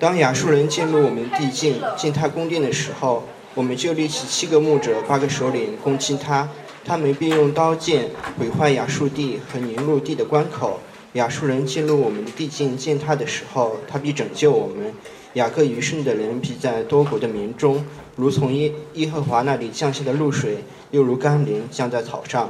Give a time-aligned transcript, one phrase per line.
[0.00, 3.22] 当亚述人进入我们地境，进他宫殿的时候，
[3.54, 6.48] 我们就立起七个牧者、八个首领攻击他。
[6.86, 8.08] 他们并用刀剑
[8.38, 10.80] 毁坏亚述地和宁路地的关口。
[11.12, 14.90] 亚述人进入我们的地境见他的时候，他必拯救我们。
[15.34, 17.84] 雅各余生的人必在多国的民中，
[18.16, 22.48] 如从耶耶和华那里降下的露水，又如甘霖降在草上，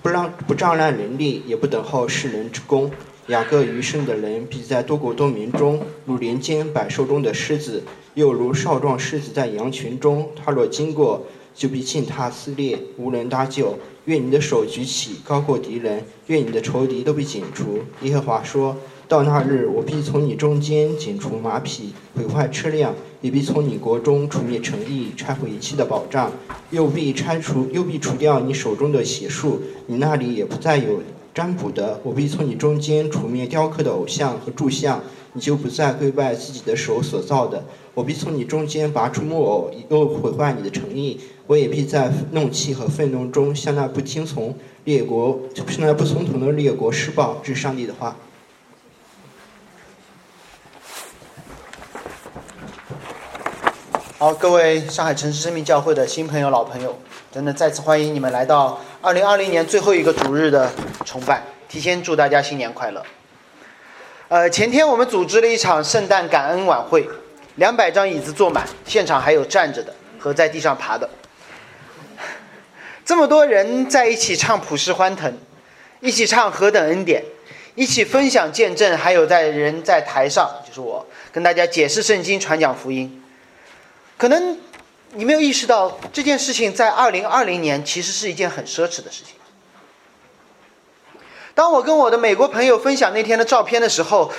[0.00, 2.90] 不让不照烂人力，也不等候世人之功。
[3.28, 7.82] 雅各余生的人必在多国多民中，如林间百兽中的狮子，
[8.14, 10.30] 又如少壮狮子在羊群中。
[10.36, 13.76] 他若经过，就必践踏撕裂，无人搭救。
[14.04, 17.80] 愿你的手举起，高过敌人；愿你的仇敌都被剪除。
[18.02, 18.76] 耶和华说。
[19.08, 26.28] 到那日，我必从你中间剪除马匹，毁坏车辆；也必从你国中除灭诚意，拆毁一切的保障；
[26.70, 31.00] 又必拆除，又必除掉你手中的邪术，你那里也不再有
[31.36, 32.00] 占卜的。
[32.02, 35.02] 我必从你中间除灭雕刻的偶像和柱像，
[35.34, 37.62] 你就不再跪拜自己的手所造的。
[37.92, 41.20] 我必从你中间拔出木偶，又毁坏你的诚意。
[41.46, 48.16] 我也必在怒气和愤怒中，向那不听从列国、向那不从从的列国施暴，这是上帝的话。
[54.18, 56.96] 好，各位上海城市生命教会的新朋友、老朋友，
[57.30, 60.68] 真的再次欢迎你们来到二零二零年最后一个主日的
[61.04, 61.40] 崇拜。
[61.68, 63.00] 提前祝大家新年快乐。
[64.26, 67.08] 呃，前天我们组织了一场圣诞感恩晚会，
[67.54, 71.08] 两百张椅子坐满，现场还有站着的和在地上爬的。
[73.04, 75.32] 这么多人在一起唱普世欢腾，
[76.00, 77.22] 一起唱何等恩典，
[77.76, 83.22] 一起分享见证，还有在人在台上，就是我跟大家解释圣经、传讲福音。
[84.16, 84.58] 可能
[85.16, 89.34] 你没有意识到这件事情在二零二零年其实是一件很奢侈的事情。
[91.54, 94.30] 当我跟我的美国朋友分享那天的照片的时候，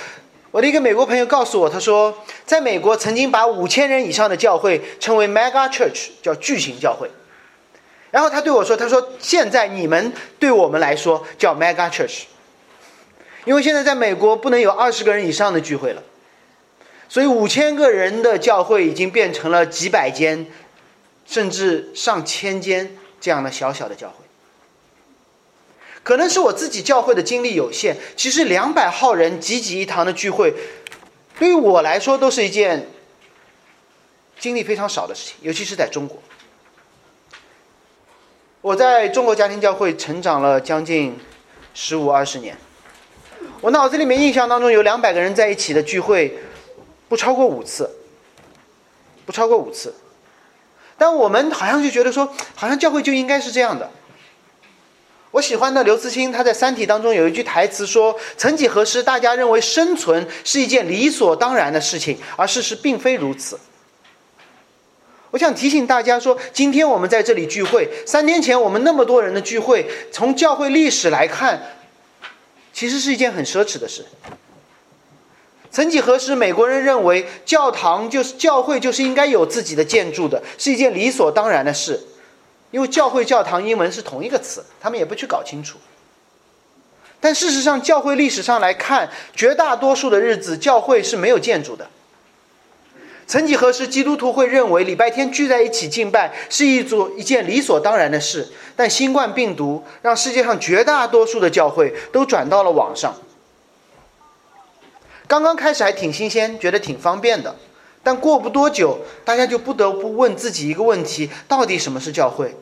[0.52, 7.10] 我的一个美国朋友告诉我，他说，在美国曾经把五千人以上的教会称为 mega church，叫巨型教会。
[8.12, 12.22] 然后他对我说，他说现在你们对我们来说叫 mega church，
[13.44, 16.04] 因为现在在美国不能有二十个人以上的聚会了。
[17.08, 20.46] 所以五千个人的教会已经变成了几百间，
[21.28, 24.24] 甚至上千间这样的小小的教会。
[26.02, 30.54] 可能是我自己教会的精力有限，其实两百号人集集一堂的聚会，
[31.38, 32.88] 对于我来说都是一件
[34.40, 36.18] 精力非常少的事情，尤其是在中国。
[38.60, 41.16] 我在中国家庭教会成长了将近
[41.74, 42.56] 十五二十年，
[43.60, 46.38] 我脑子里面印象当中有两百个人在一起的聚会。
[47.08, 47.90] 不超过五次，
[49.24, 49.94] 不超过五次，
[50.98, 53.88] 但我们好像就觉得说，好像教会就应该是这样的。
[55.30, 63.60] 我喜欢的刘慈欣他在《三体》当中有一句台词说：“曾几何时，大家认为生存是一件理所当然的事情，而事实并非如此。”
[65.30, 71.76] 我想提醒大家说，今天我们在这里聚会，三天前我们那么多人的聚会，从教会历史来看，
[72.72, 74.06] 其实是一件很奢侈的事。
[75.70, 82.00] 曾几何时，美国人认为教堂就是教会，就是应该有自己的建筑的，是一件理所当然的事。
[82.70, 85.78] 因为教会、教堂英文是同一个词，他们也不去搞清楚。
[87.20, 91.88] 但事实上，教会历史上来看，绝大多数的日子，教会是没有建筑的。
[93.26, 98.48] 曾几何时，基督徒会认为礼拜天聚在一起敬拜是一组一件理所当然的事。
[98.74, 103.14] 但新冠病毒让世界上绝大多数的教会都转到了网上。
[105.28, 107.54] 刚刚开始还挺新鲜，觉得挺方便的，
[108.02, 112.56] 但过不多久，大家就不得不问自己一个问题：到底什么是教会？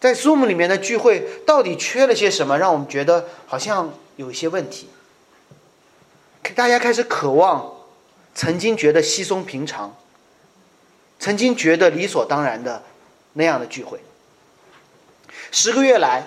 [0.00, 4.88] 在 Zoom 里面的聚会到底缺了些什么，让我们觉得好像有一些问题？
[6.56, 7.72] 大家开始渴望
[8.34, 9.94] 曾经觉得稀松平常、
[11.20, 12.82] 曾经觉得理所当然的
[13.34, 14.00] 那样的聚会。
[15.52, 16.24] 十个月来，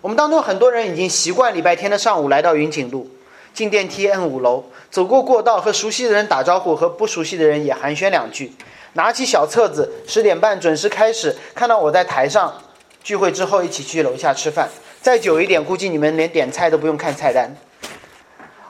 [0.00, 3.08] 我们当中很多人已经习惯礼拜天的上午来到云锦路。
[3.52, 8.52] 进电梯摁五楼，走过过道，和熟悉的人打招呼，和不熟悉的人也寒暄两句。
[8.94, 11.36] 拿起小册子，十点半准时开始。
[11.54, 12.62] 看到我在台上
[13.02, 14.68] 聚会之后，一起去楼下吃饭。
[15.00, 17.54] 再久一点，估计你们连点菜都不用看菜单。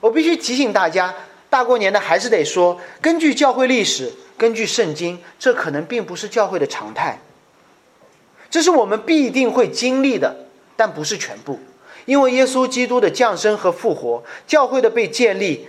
[0.00, 1.14] 我必须提醒大家，
[1.48, 7.18] 大过年的还是得说，根据教会历史，根据圣经，这可能并不是教会的常态。
[8.50, 10.36] 这是我们必定会经历的，
[10.76, 11.58] 但不是全部。
[12.06, 15.66] 因为耶稣基督的降生和复活，教会的被建立，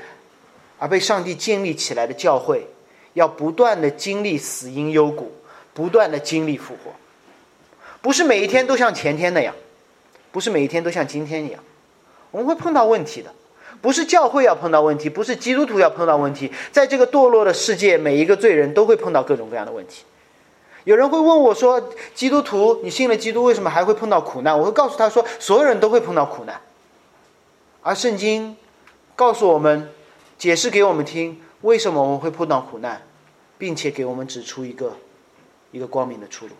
[0.78, 2.68] 而被上帝建立起来的教会，
[3.14, 5.32] 要不断的经历死因幽谷，
[5.74, 6.92] 不断的经历复活，
[8.02, 9.54] 不是每一天都像前天那样，
[10.32, 11.64] 不是每一天都像今天一样，
[12.32, 13.34] 我们会碰到问题的。
[13.82, 20.04] 不是教会要碰到问题，不是基督徒要碰到问题，在这个堕落的世界，每一个罪人都会碰到各种各样的问题。
[20.84, 26.60] 有人会问我说：“基督徒，你信了基督，为什么还会碰到苦难？”我会告诉他说：“所有人都会碰到苦难。”
[27.84, 28.58] 而圣经
[29.16, 29.92] 告诉我们，
[30.38, 33.04] 解释给我们听，为什么我们会碰到苦难，
[33.58, 34.98] 并且给我们指出一个
[35.72, 36.54] 一个光明的出路。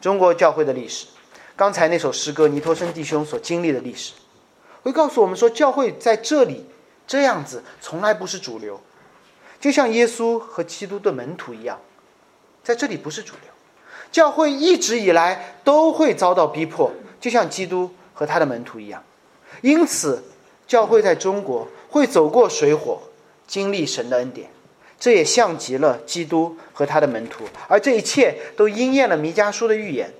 [0.00, 1.06] 中国教会的历史，
[1.54, 4.14] 刚才那首诗歌尼托生弟兄所经历的历史，
[4.82, 6.66] 会告诉我们说，教会在这里
[7.06, 8.80] 这样子从来不是主流，
[9.60, 11.78] 就像耶稣和基督的门徒一样。
[12.64, 13.52] 在这里不是主流，
[14.10, 16.90] 教会一直以来都会遭到逼迫，
[17.20, 19.04] 就像基督和他的门徒一样。
[19.60, 20.24] 因此，
[20.66, 22.98] 教会在中国会走过水火，
[23.46, 24.50] 经历神的恩典，
[24.98, 27.44] 这也像极了基督和他的门徒。
[27.68, 30.12] 而这一切都应验了弥迦书的预言。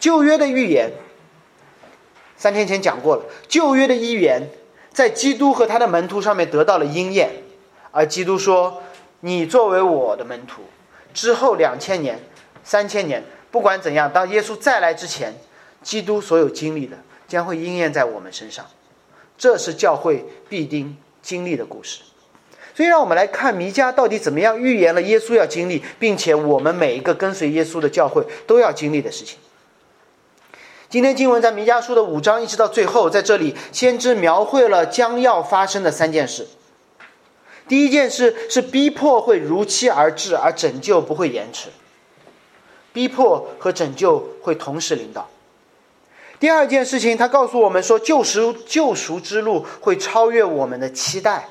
[0.00, 0.90] 旧约的预言，
[2.36, 3.24] 三天前讲过了。
[3.46, 4.48] 旧约的预言
[4.92, 7.30] 在基督和他的门徒上面得到了应验，
[7.90, 8.82] 而基督说
[9.20, 10.62] ：“你作为我的门徒。”
[11.16, 12.20] 之后两千年、
[12.62, 15.32] 三千年，不管怎样，当耶稣再来之前，
[15.82, 18.66] 基督所有经历的将会应验在我们身上，
[19.38, 22.02] 这是教会必定经历的故事。
[22.74, 29.38] 所以，让我们来看弥迦到底怎么样预言了耶稣要经历，并且我们每一个跟随耶稣的教会都要经历的事情。
[30.90, 36.46] 今天经文在弥迦书的五章一直到最后，在这里先知描绘了将要发生的三件事。
[37.68, 41.68] 第一件事是逼迫会如期而至，而拯救不会延迟。
[42.92, 45.28] 逼迫和拯救会同时领导。
[46.38, 51.48] 第二件事情，他告诉我们说，救赎救赎之路会超越我们的期待，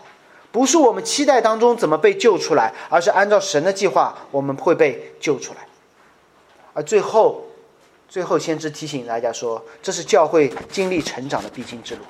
[0.51, 5.67] 不是我们期待当中怎么被救出来，而是按照神的计划，我们会被救出来。
[6.73, 7.45] 而最后，
[8.07, 12.01] 最后先知提醒大家说，这是教会经历成长的必经之路。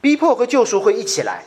[0.00, 1.44] 逼迫和救赎会一起来。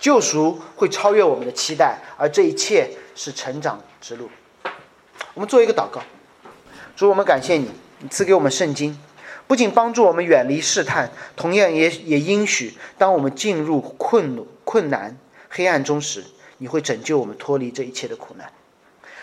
[0.00, 4.30] 救赎会超越我们的期待，而这一切是成长之路。
[5.34, 6.00] 我们做一个祷告，
[6.96, 8.98] 主，我们感谢你，你赐给我们圣经，
[9.46, 15.16] 不仅帮助我们远离试探，同样也也应许，当我们进入困困难、
[15.48, 16.24] 黑暗中时，
[16.58, 18.52] 你会拯救我们脱离这一切的苦难。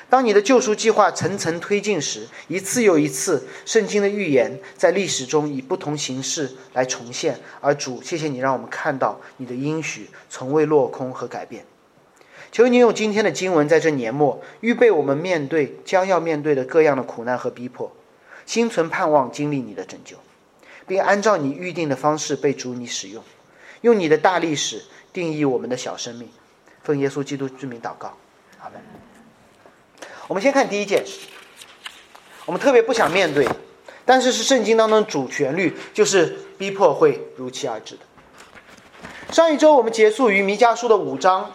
[0.10, 7.40] 当你的救赎计划层层推进时，一次又一次，圣经的预言在历史中以不同形式来重现。
[7.60, 11.66] 而主，谢谢你让我们看到你的应许从未落空和改变。
[12.52, 17.92] 求你用今天的经文在这年末预备我们面对将要面对的各样的苦难和逼迫，
[18.46, 20.16] 心存盼望经历你的拯救，
[20.88, 23.22] 并按照你预定的方式被主你使用，
[23.82, 26.30] 用你的大历史定义我们的小生命。
[26.84, 28.16] 奉耶稣基督之名祷告，
[28.62, 28.95] 阿门。
[30.28, 31.28] 我们先看第一件事，
[32.46, 33.48] 我们特别不想面对，
[34.06, 38.02] 但是是圣经当中主旋律，就是逼迫会如期而至的。
[39.32, 41.52] 上一周我们结束于弥迦书的五章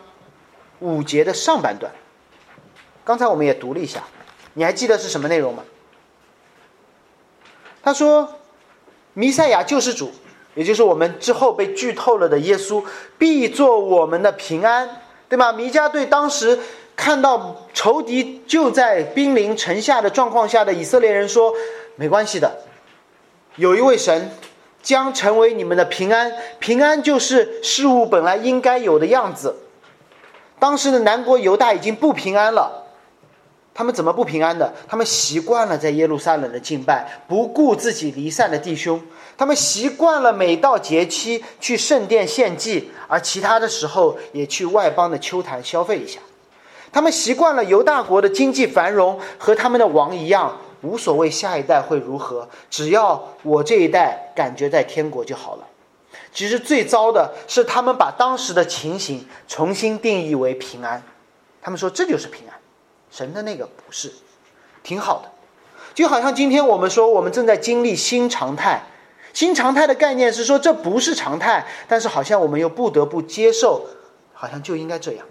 [0.79, 1.93] 五节的上半段，
[3.05, 4.05] 刚才我们也读了一下，
[4.55, 5.65] 你还记得是什么内容吗？
[7.83, 8.37] 他说，
[9.15, 10.13] 弥赛亚救世主，
[10.55, 12.85] 也就是我们之后被剧透了的耶稣，
[13.19, 15.53] 必做我们的平安，对吗？
[15.53, 16.61] 弥迦对当时。
[17.01, 21.51] 看到仇敌就在兵临城下的状况下的以色列人说
[21.97, 22.59] ：“没关系的，
[23.57, 24.31] 有一位神
[24.83, 29.57] 将成为你们的平安，平安就是事物本来应该有的样子。”
[30.61, 32.85] 当时的南国犹大已经不平安了，
[33.73, 34.75] 他们怎么不平安的？
[34.87, 38.99] 他们习惯了在耶路撒冷的敬拜，不顾自己离散的弟兄；
[39.39, 46.21] 他们习惯了每到节期去圣殿献祭，而其他的时候也去外邦的秋坛消费一下。
[46.93, 55.67] 他们习惯了犹大国的经济繁荣，和他们的王一样，无所谓下一代会如何，只要我这一代感觉在天国就好了。
[56.33, 61.03] 其实最糟的是，他们把当时的情形重新定义为平安，
[61.61, 62.55] 他们说这就是平安，
[63.11, 64.13] 神的那个不是，
[64.83, 65.31] 挺好的。
[65.93, 68.83] 就好像今天我们说我们正在经历新常态，
[69.33, 73.87] 新常态的概念是说这不是常态，但是好像我们又不得不接受，
[74.33, 75.27] 好像就应该这样。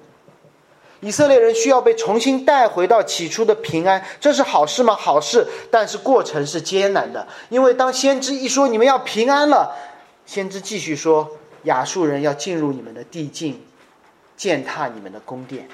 [1.01, 4.93] 以色列人需要被重新带回到起初的平安，这是好事吗？
[4.93, 7.25] 好事，但是过程是艰难的。
[7.49, 9.73] 因为当先知一说你们要平安了，
[10.25, 13.61] 先知继续说亚述人要进入你们的地境，
[14.35, 15.69] 践踏你们的宫殿。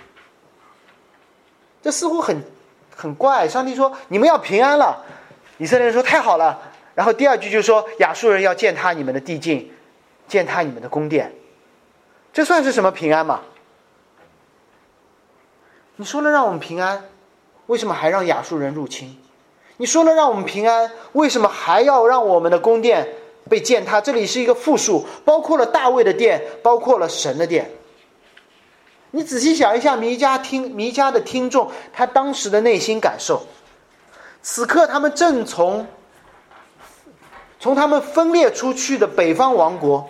[1.82, 2.44] 这似乎很
[2.96, 3.48] 很怪。
[3.48, 5.04] 上帝说你们要平安了，
[5.58, 6.60] 以色列人说太好了。
[6.94, 9.72] 然后第二句就说亚述人要践踏你们的地境，
[10.28, 11.34] 践踏你们的宫殿。
[12.32, 13.42] 这算是什么平安吗？
[15.98, 17.06] 你说了让我们平安，
[17.68, 19.18] 为什么还让亚述人入侵？
[19.78, 23.08] 你说了让我们平安，为什么还要让我们的宫殿
[23.50, 24.02] 被践踏。
[24.02, 27.72] 这里是一个复数，包括了大卫的殿，包括了神的殿。
[29.12, 33.46] 你仔细想一下，弥迦听弥迦的听众，他当时的内心感受。
[34.42, 35.88] 此刻，他们正从
[37.58, 40.10] 从他们分裂出去的北方王国，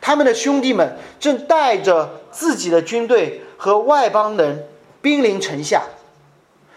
[0.00, 4.66] 他们的兄弟们正带着自己的军队和外邦人
[5.02, 5.82] 兵临城下。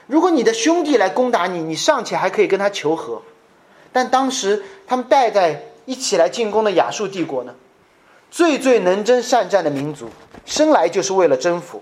[0.07, 3.21] 如果你的兄弟来攻打你，你尚且还可以跟他求和，
[3.93, 7.53] 但当时他们带在一起来进攻的亚述帝国呢？
[8.29, 10.09] 最最能征善战的民族，
[10.45, 11.81] 生来就是为了征服。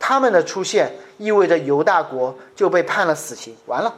[0.00, 3.94] 他们的出现意味着犹大国就被判了死刑，完了。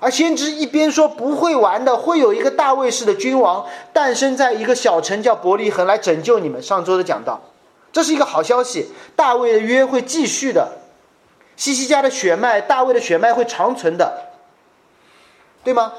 [0.00, 6.60] 而先知一边说不会完的，会有一个大卫式的君王诞生在一个小城叫伯利恒来拯救你们。
[6.60, 7.40] 上周的讲到，
[7.96, 10.70] 这是一个好消息，大卫的约会继续的，
[11.56, 14.34] 西西家的血脉，大卫的血脉会长存的，
[15.64, 15.94] 对吗？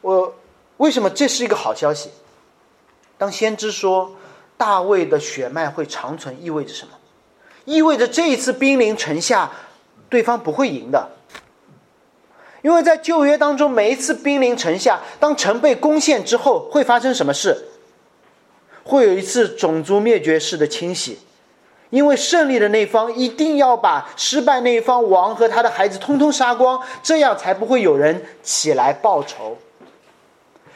[0.00, 0.34] 我
[0.78, 2.10] 为什么这是一个好消息？
[3.16, 4.16] 当先知说
[4.56, 6.94] 大卫的血脉会长存，意味着什么？
[7.66, 9.52] 意味着这一次兵临城下，
[10.08, 11.08] 对方不会赢的。
[12.62, 17.68] 因为在旧约当中，每一次兵临城下，当城被攻陷之后，会发生什么事？
[18.82, 21.20] 会有一次种族灭绝式的清洗，
[21.90, 29.56] 因为胜利的那方一定要把失败那一方王和他的孩子通通杀光，这样才不会有人起来报仇。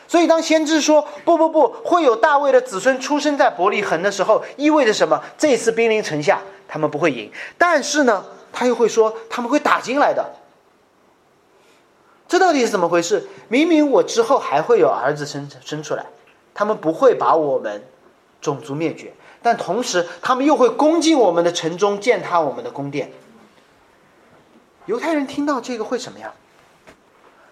[0.09, 5.19] 所以，当先知说“不不不会有大卫的子孙出生在伯利恒”的时候，意味着什么？
[5.39, 7.33] 这次兵临城下，他们不会赢。
[7.57, 10.35] 但是呢，他又会说他们会打进来的。
[12.29, 13.27] 这到底是怎么回事？
[13.49, 16.05] 明明我之后还会有儿子生生出来，
[16.53, 17.83] 他们不会把我们
[18.43, 23.11] 种族灭绝，但同时他们又会攻进我们的城中，践踏我们的宫殿。
[24.87, 26.33] 犹太人听到这个会什么样？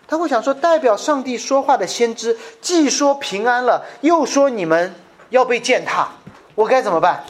[0.09, 4.95] 他会想说，代表上帝说话的先知，既说平安了，又说你们
[5.29, 6.09] 要被践踏，
[6.57, 7.25] 我该怎么办？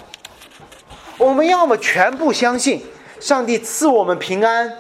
[1.19, 2.83] 我们要么全部相信
[3.21, 4.79] 上帝赐我们平安，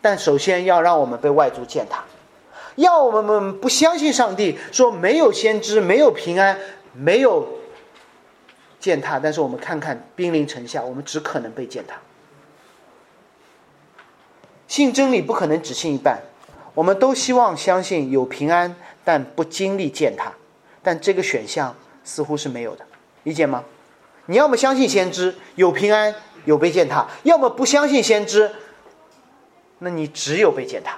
[0.00, 1.98] 但首先要让我们被外族践踏；
[2.76, 6.58] 要我们不相信上帝，说没有先知，没有平安，
[6.94, 7.46] 没有
[8.80, 11.96] 践踏，但是我们看看兵临城下，我们只可能被践踏。
[14.66, 16.20] 信真理不可能只信一半。
[16.74, 20.32] 我们都希望相信有平安，但不经历践踏，
[20.82, 22.86] 但这个选项似乎是没有的，
[23.24, 23.64] 理解吗？
[24.26, 28.52] 你要么相信先知有平安有被践踏，要么不相信先知，
[29.80, 30.96] 那你只有被践踏。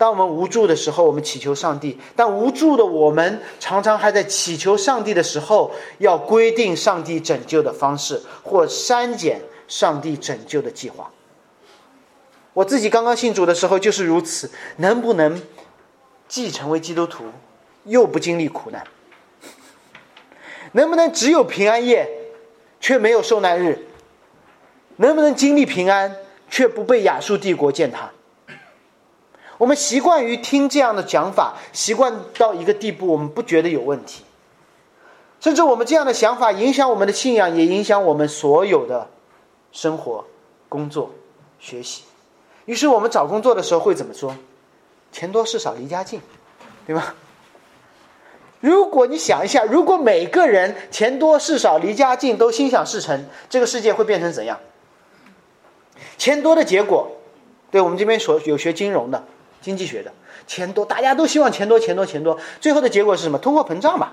[0.00, 11.10] 当我们无助的时候，我们祈求上帝；但无助的我们常常还在祈求上帝的时候，要规定上帝拯救的方式，或删减上帝拯救的计划。
[12.54, 15.38] 我自己刚刚信主的时候就是如此，能不能
[16.26, 17.24] 既成为基督徒，
[17.84, 18.82] 又不经历苦难？
[20.72, 22.08] 能不能只有平安夜，
[22.80, 23.84] 却没有受难日？
[24.96, 26.16] 能不能经历平安，
[26.48, 28.10] 却不被亚述帝国践踏？
[29.60, 34.24] 我们习惯于听这样的讲法，习惯到一个地步，我们不觉得有问题，
[35.38, 39.10] 甚至我们这样的想法影响我们的信仰，也影响我们所有的
[39.70, 40.24] 生活、
[40.70, 41.10] 工作、
[41.58, 42.04] 学习。
[42.64, 44.34] 于是我们找工作的时候会怎么说？
[45.12, 46.22] 钱多事少离家近，
[46.86, 47.14] 对吧？
[48.60, 54.58] 如果你想一下，如果每个人钱多事少离家近都心想事成，这个世界会变成怎样？
[56.16, 57.10] 钱多的结果，
[57.70, 59.22] 对我们这边所有学金融的、
[59.60, 60.12] 经济学的，
[60.46, 63.38] 钱多，大家都希望钱多，钱多，钱多，最后的结果是什么？
[63.38, 64.12] 通货膨胀嘛。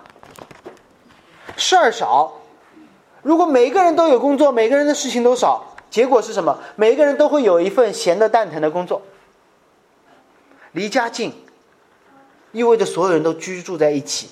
[1.56, 2.42] 事儿少，
[3.22, 5.74] 如果每个人都有工作，每个人的事情都少。
[5.90, 6.60] 结果是什么？
[6.76, 9.02] 每个人都会有一份闲的蛋疼的工作。
[10.74, 11.34] 离家近，
[12.52, 14.30] 意味着所有人都居住在一起，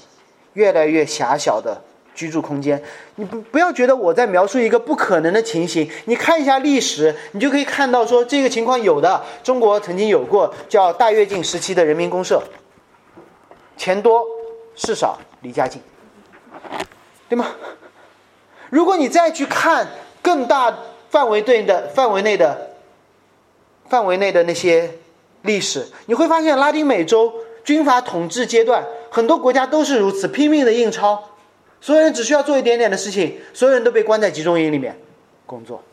[0.53, 1.81] 越来越狭小的
[2.15, 2.81] 居住空间。
[3.15, 5.88] 你不不要觉得我在描述一个不可能的情形。
[6.05, 9.24] 你看一下历史，你就可以看到说这个情况有的。
[9.43, 12.41] 中国曾经有过叫大跃进时期的人民公社，
[13.77, 14.25] 钱多
[14.75, 15.81] 事少离家近，
[17.29, 17.48] 对吗？
[18.69, 19.88] 如果你再去看
[20.22, 20.75] 更大。
[21.07, 22.72] 范围内的范围内的
[23.88, 24.95] 范围内的那些
[25.43, 31.24] 历史，你会发现拉丁美洲军阀统治阶段，很多国家都是如此拼命的印钞，
[31.86, 35.00] 所有人只需要做一点点的事情，所有人都被关在集中营里面
[35.46, 35.84] 工作。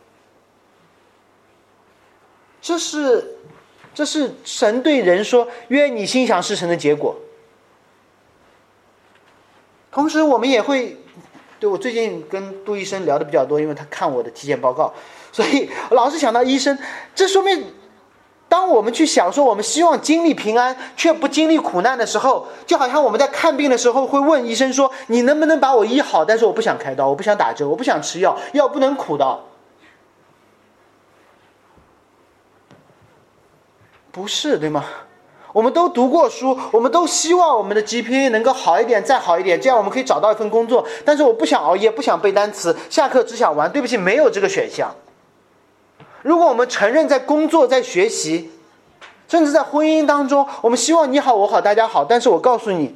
[2.63, 3.37] 这是
[3.93, 7.15] 这是神对人说“愿你心想事成”的结果。
[9.91, 10.97] 同时，我们也会。
[11.61, 14.95] 对我最近跟杜医生聊的比较多，因为他看我的体检报告，
[15.31, 16.77] 所以老是想到医生。
[17.15, 17.67] 这说明
[18.53, 29.41] 当我们去享受，我们希望经历平安，却不经历苦难的时候，就好像我们在看病的时候会问医生说：“你能不能把我医好？”但是我不想开刀，我不想打针，我不想吃药，药不能苦的。
[34.11, 34.85] 不是对吗？
[35.55, 40.87] 我们都读过书，我们都希望我们的 GPA 能够好一点，再好一点，这样我们可以找到一份工作。
[41.07, 43.73] 但是我不想熬夜，不想背单词，下课只想玩。
[43.73, 44.95] 对不起，没有这个选项。
[46.23, 48.51] 如果我们承认在工作、在学习，
[49.29, 52.95] 甚至在婚姻当中，我们希望你好我好大家好，但是我告诉你，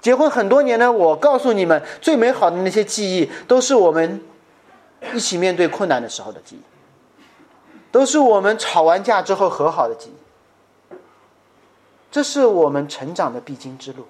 [0.00, 4.22] 结婚很多年呢，我告诉你们，最美好的那些记忆，都是我们
[5.12, 6.62] 一起面对困难的时候的记忆。
[7.90, 10.94] 都是我们吵完架之后和好的记忆，
[12.10, 14.04] 这是我们成长的必经之路。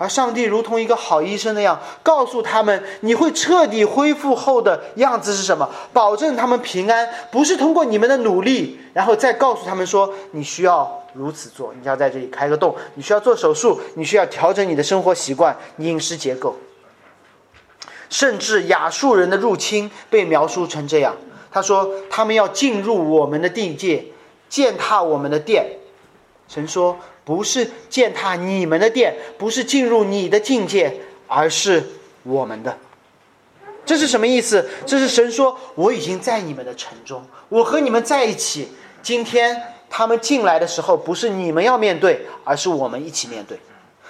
[0.00, 16.56] 而上帝如同一个好医生那样，告诉他们你会彻底恢复后的样子是什么，保证他们平安，不是通过你们的努力，然后再告诉他们说你需要如此做，你要在这里开个洞，你需要做手术，你需要调整你的生活习惯、饮食结构，
[18.08, 21.14] 甚至亚述人的入侵被描述成这样。
[21.52, 24.06] 他说：“他们要进入我们的地界，
[24.48, 25.66] 践踏我们的殿。”
[26.48, 26.96] 神说
[27.30, 30.92] ：“不是践踏你们的殿，不是进入你的境界，
[31.28, 31.88] 而是
[32.24, 32.76] 我们的。”
[33.86, 34.68] 这是什么意思？
[34.84, 38.66] 这是神说：“我已经在你们的城中，我和你们在一起。
[39.00, 43.60] 今天他们进来的时候，不是你们要面对，而是我们一起面对。”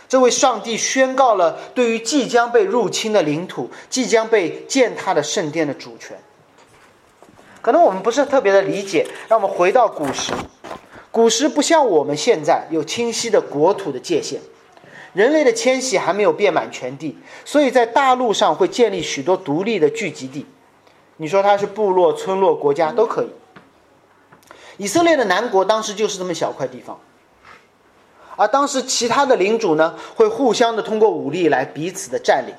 [0.08, 6.16] 这位上帝宣告了对于即将被入侵的领土、即将被践踏的圣殿的主权。
[7.60, 10.32] 可能我们不是特别的理解，让我们回到古时。
[11.10, 14.40] 古时不像我们现在有清晰的国土的界限，
[15.12, 20.46] 人类的迁徙还没有遍满全地，所以在大陆上会建立许多独立的聚集地。
[21.16, 23.28] 你说它是部落、村落、国家都可以。
[24.76, 26.98] 以色列的南国当时就是这么小块地方，
[28.36, 32.54] 而当时其他的领主呢，会互相的通过武力来彼此的占领，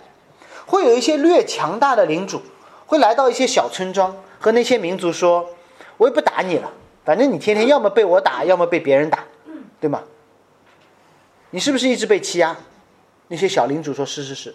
[0.65, 2.41] 会有一些略强大的领主
[2.86, 4.15] 会来到一些小村庄。
[4.43, 5.51] 和那些民族说
[5.98, 9.24] ：“我也不打你了，反正你天天要么被我打，要么被别人打，
[9.79, 10.03] 对吗？
[11.50, 12.55] 你是不是一直被欺压？”
[13.27, 14.53] 那些小领主说：“是是是。”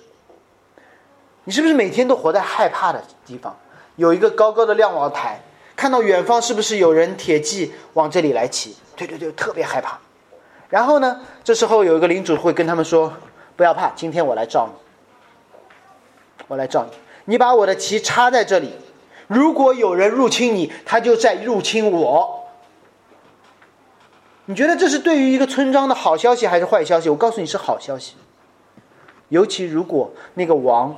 [1.44, 3.56] 你是不是每天都活在害怕的地方？
[3.96, 5.40] 有一个高高的瞭望台，
[5.74, 8.76] 看到远方是不是有人铁骑往这里来骑？
[8.94, 9.98] 对对对，特别害怕。
[10.68, 13.12] 然后呢，这时候有一个领主会跟他们说
[13.56, 15.64] ：“不要怕，今天我来照你，
[16.48, 18.72] 我来照你，你把我的旗插在这里。”
[19.26, 22.44] 如果有人入侵你，他就在入侵我。
[24.46, 27.08] 你觉得这是对于一个村庄的好消息还是坏消息？
[27.08, 28.14] 我告诉你是好消息。
[29.28, 30.96] 尤其如果那个王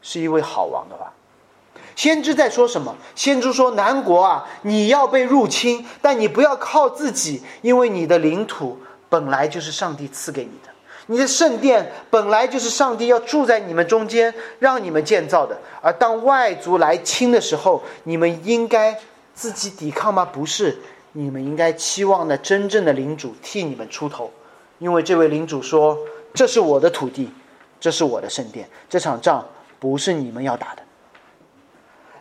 [0.00, 1.12] 是一位好王的话，
[1.94, 2.96] 先知在说什么？
[3.14, 8.78] 先知说：“南国啊，你要被入侵，但你不要靠自己，因为你的领土
[9.10, 10.72] 本来就是上帝赐给你的。”
[11.08, 15.56] 你的圣殿本来就是上帝要住在你们中间，让你们建造的。
[15.80, 18.98] 而当外族来侵的时候，你们应该
[19.32, 20.24] 自己抵抗吗？
[20.24, 20.76] 不是，
[21.12, 24.32] 你们应该期望的真正的领主替你们出头，
[24.78, 25.96] 因为这位领主说
[26.34, 27.30] ：“这是我的土地，
[27.78, 29.46] 这是我的圣殿，这场仗
[29.78, 30.82] 不是你们要打的。”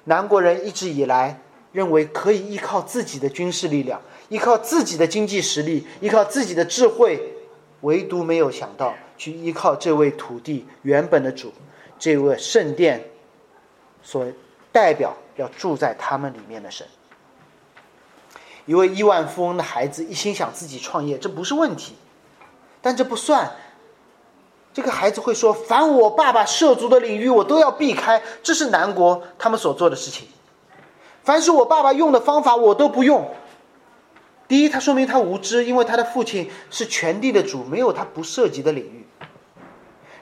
[0.05, 1.39] 南国人一直以来
[1.71, 7.31] 认为可以依靠自己的军事力量，依靠自己的经济实力，依靠自己的智慧。
[7.81, 11.53] 唯独没有想到去依靠这位土地原本的主，
[11.99, 13.03] 这位圣殿
[14.01, 14.25] 所
[14.71, 16.87] 代表要住在他们里面的神。
[18.65, 21.95] 一位亿万富翁的孩子一心想自己创业，这不是问题，
[22.81, 23.51] 但这不算。
[24.73, 30.27] 这个孩子会说：“凡我爸爸涉足的领域，我都要避开。”这是南国他们所做的事情。
[31.23, 33.31] 凡是我爸爸用的方法，我都不用。
[34.47, 39.05] 第一，他说明他无知，因为他的父亲是全地的主，没有他不涉及的领域。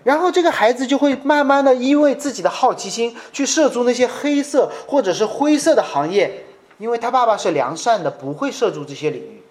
[0.03, 6.45] 然后这个孩子就会慢慢的因为自己的好奇心去涉足那些黑色或者是灰色的行业，
[6.77, 9.43] 因为他爸爸是良善的，不会涉足这些领域。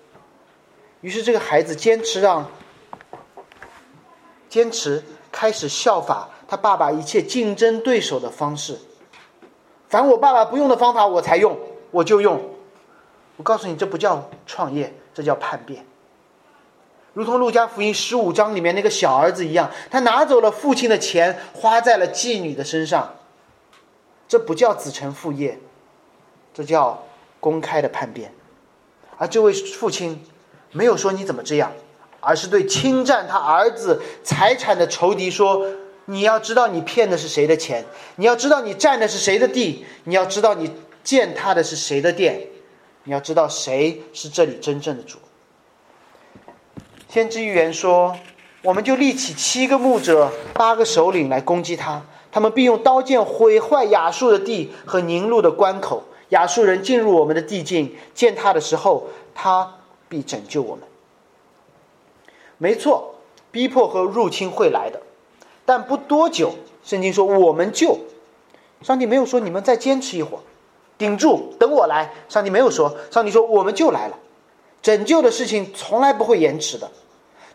[1.01, 2.51] 于是这个孩子坚持让，
[4.49, 8.79] 坚持开始效法他爸爸一切竞争对手的方式。
[9.89, 11.59] 凡我爸爸不用的方法，我才用，
[11.91, 12.52] 我就用。
[13.37, 15.85] 我告诉你，这不叫创业，这叫叛变。
[17.15, 23.15] 如同路加福音十五章里面那个小儿子一样，他拿走了父亲的钱，花在了妓女的身上。
[24.29, 25.59] 这不叫子承父业，
[26.55, 27.05] 这叫
[27.41, 28.33] 公开的叛变。
[29.19, 30.25] 而这位父亲
[30.71, 31.73] 没有说你怎么这样，
[32.21, 35.67] 而是对侵占他儿子财产的仇敌说
[36.07, 37.85] ：“你要知道你骗的是谁的钱，
[38.17, 40.71] 你要知道你占的是谁的地，你要知道你。”
[41.05, 42.47] 践踏的是谁的店？
[43.05, 45.19] 你要知道谁是这里真正的主。
[47.09, 48.17] 先知预言说，
[48.63, 56.05] 我们就立起七个牧者、八个首领来攻击他，他们必用刀剑毁坏亚述的地和宁路的关口。
[56.29, 59.75] 亚述人进入我们的地境，践踏的时候，他
[60.09, 60.85] 必拯救我们。
[62.57, 63.17] 没错，
[63.51, 65.03] 逼迫和入侵会来的，
[65.67, 66.55] 但不多久。
[66.83, 67.99] 圣经说我们就，
[68.81, 70.41] 上帝没有说你们再坚持一会儿，
[71.03, 72.13] 顶住，等我来。
[72.29, 74.17] 上帝没有说，上帝说我们就来了。
[74.81, 76.91] 拯救的事情从来不会延迟的，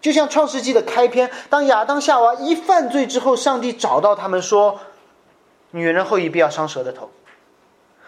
[0.01, 4.79] 就像创世纪的开篇，当亚当夏娃一犯罪之后，上帝找到他们说
[5.71, 7.09] ：“女人后裔必要伤蛇的头。”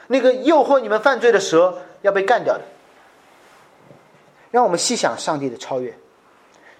[0.07, 2.61] 那个诱惑你们犯罪的蛇要被干掉的。
[4.51, 5.97] 让我们细想上帝的超越，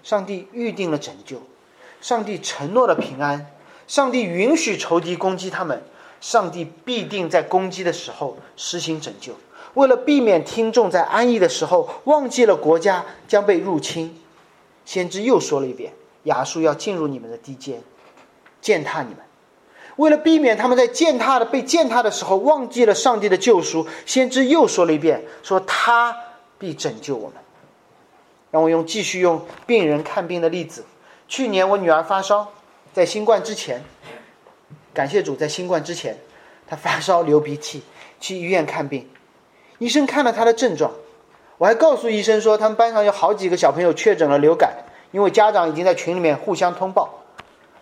[0.02, 1.40] 上帝预定了拯救，
[2.00, 3.46] 上帝承诺了平安。
[3.86, 5.82] 上帝允许仇敌攻击他们，
[6.20, 9.32] 上帝必定在攻击的时候实行拯救。
[9.74, 14.20] 为了避免听众在安逸的时候忘记了国家将被入侵，
[14.84, 15.92] 先知又说了一遍：
[16.24, 17.80] 亚述要进入你们的地界，
[18.60, 19.18] 践踏你们。
[19.96, 26.16] 为了避免他们在践踏的被践踏的时候忘记了上帝的救赎，先知又说了一遍：说他
[26.58, 27.36] 必拯救我们。
[28.50, 30.84] 让我用继续用病人看病的例子。
[31.28, 32.52] 去年我女儿发烧。
[32.92, 33.84] 在新冠之前，
[34.92, 36.16] 感谢主，在新冠之前，
[36.66, 37.82] 他发烧流鼻涕，
[38.18, 39.08] 去医院看病，
[39.78, 40.90] 医生看了他的症状，
[41.58, 44.72] 我还告诉医生说，他们班上有好几个小朋友确诊了流感，
[45.12, 47.22] 因为家长已经在群里面互相通报，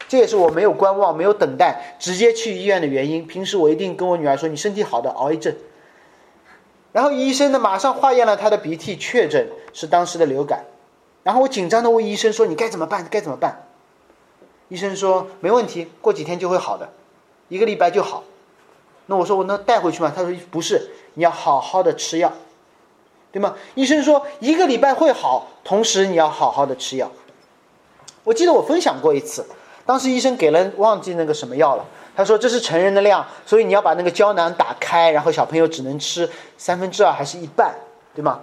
[0.09, 3.27] 这也是我没有观望、没有等待，直接去医院的原因。
[3.27, 5.57] 平时我一定跟我女儿说，你身体好的，熬一阵。
[6.93, 10.65] 然后医生呢，马上化验了他的鼻涕，确诊是当时的流感，
[11.23, 13.07] 然后我紧张的问医生说，你该怎么办？
[13.11, 13.67] 该怎么办？
[14.69, 16.91] 医生说没问题，过几天就会好的，
[17.49, 18.25] 一个礼拜就好。
[19.07, 20.13] 那我说我能带回去吗？
[20.15, 22.33] 他说不是，你要好好的吃药，
[23.33, 23.55] 对吗？
[23.75, 27.11] 医生说一个礼拜会好，同时你要好好的吃药。
[28.25, 29.47] 我记得我分享过一次，
[29.87, 31.85] 当时医生给了忘记那个什么药了，
[32.15, 37.75] 他说这是成人的量，所以你要把那个胶囊打开，然后小朋友只能吃三分之二还是一半，
[38.15, 38.41] 对吗？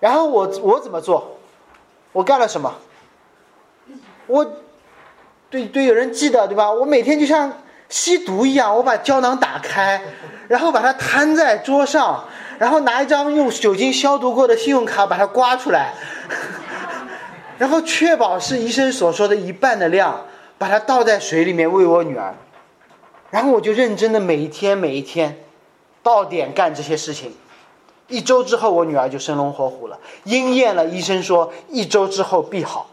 [0.00, 1.38] 然后我我怎么做？
[2.12, 2.74] 我干了什么？
[4.26, 4.46] 我。
[5.50, 6.72] 对对，有人记得对吧？
[6.72, 7.52] 我每天就像
[7.88, 10.02] 吸毒一样，我把胶囊打开，
[10.48, 12.24] 然后把它摊在桌上，
[12.58, 15.94] 然后拿一张用酒精消毒过的信用卡把它刮出来，
[17.58, 20.26] 然后确保是医生所说的一半的量，
[20.58, 22.34] 把它倒在水里面喂我女儿，
[23.30, 25.44] 然后我就认真的每一天每一天
[26.02, 27.36] 到点干这些事情，
[28.08, 32.90] 一周之后我女儿就生龙活虎了，应验了医生说一周之后必好。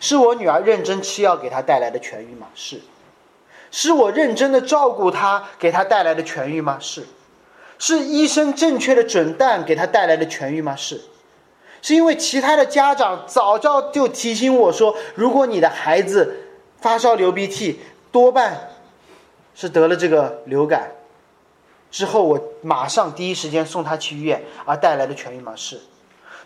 [0.00, 2.46] 是我女儿认真吃药给她带来的痊愈吗？
[2.54, 2.80] 是，
[3.70, 6.78] 是我认真的照顾她给她带来的痊愈吗？
[6.80, 7.06] 是，
[7.78, 10.76] 是医生正确的诊断给她带来的痊愈吗？
[10.76, 11.00] 是，
[11.82, 16.44] 是因为其他的家长早早就提醒我说，如果你的孩子
[16.80, 17.80] 发烧流鼻涕，
[18.12, 18.70] 多半
[19.54, 20.92] 是得了这个流感，
[21.90, 25.54] 之后我马上第一时间送他去医院而带来的痊愈吗？
[25.56, 25.80] 是，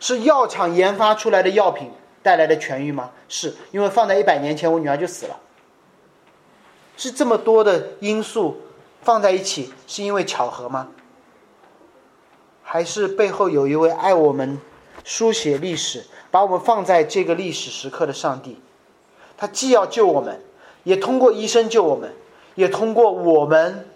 [0.00, 1.90] 是药厂研发出来的药品。
[2.22, 3.10] 带来的痊愈吗？
[3.28, 5.40] 是因为放在一百年前，我女儿就死了。
[6.96, 8.60] 是这么多的因素
[9.02, 10.88] 放在一起，是因为巧合吗？
[12.62, 14.60] 还是背后有一位爱我们、
[15.04, 18.60] 书写历史、把我们放在这个历史时刻的上帝？
[19.36, 20.40] 他既要救我们，
[20.84, 22.14] 也通过医生救我们，
[22.54, 23.88] 也通过我们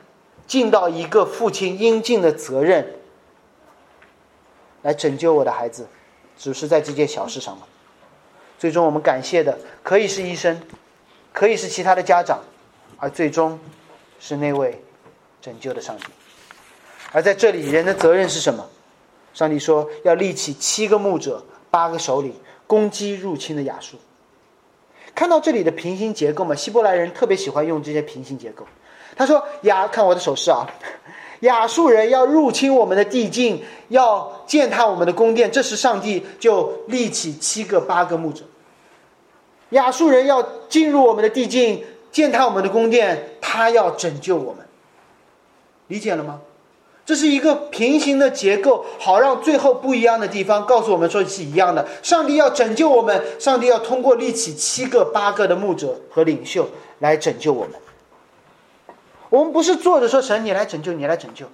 [0.46, 2.94] 尽到一个父亲应尽的责任，
[4.82, 5.86] 来拯救我的孩子，
[6.36, 7.62] 只是在这件小事上吗？
[8.58, 10.60] 最终，我们感谢的可以是医生，
[11.32, 12.40] 可以是其他的家长，
[12.96, 13.58] 而最终
[14.18, 14.82] 是那位
[15.42, 16.04] 拯救的上帝。
[17.12, 18.68] 而在这里，人的责任是什么？
[19.34, 22.34] 上帝说要立起七个牧者、八个首领，
[22.66, 23.98] 攻击入侵的亚述。
[25.14, 26.54] 看到这里的平行结构吗？
[26.54, 28.66] 希伯来人特别喜欢用这些平行结构。
[29.14, 30.66] 他说：“亚，看我的手势啊。”
[31.40, 38.44] 亚述人要入侵我们的地境，要践踏我们的宫殿，这时上帝就立起七个、八个牧者。
[39.70, 44.66] 亚述人要进入我们的地境，践踏我们的宫殿，他要拯救我们。
[45.88, 46.40] 理解了吗？
[47.04, 51.86] 这是一个平行的结构，好让最后不一样的地方告诉我们说是一样的。
[52.02, 56.68] 上帝要拯救我们，上帝要通过立起七个、八个的牧者和领袖
[56.98, 57.74] 来拯救我们。
[59.36, 61.44] 我们不是坐着说神你来拯救你来拯救，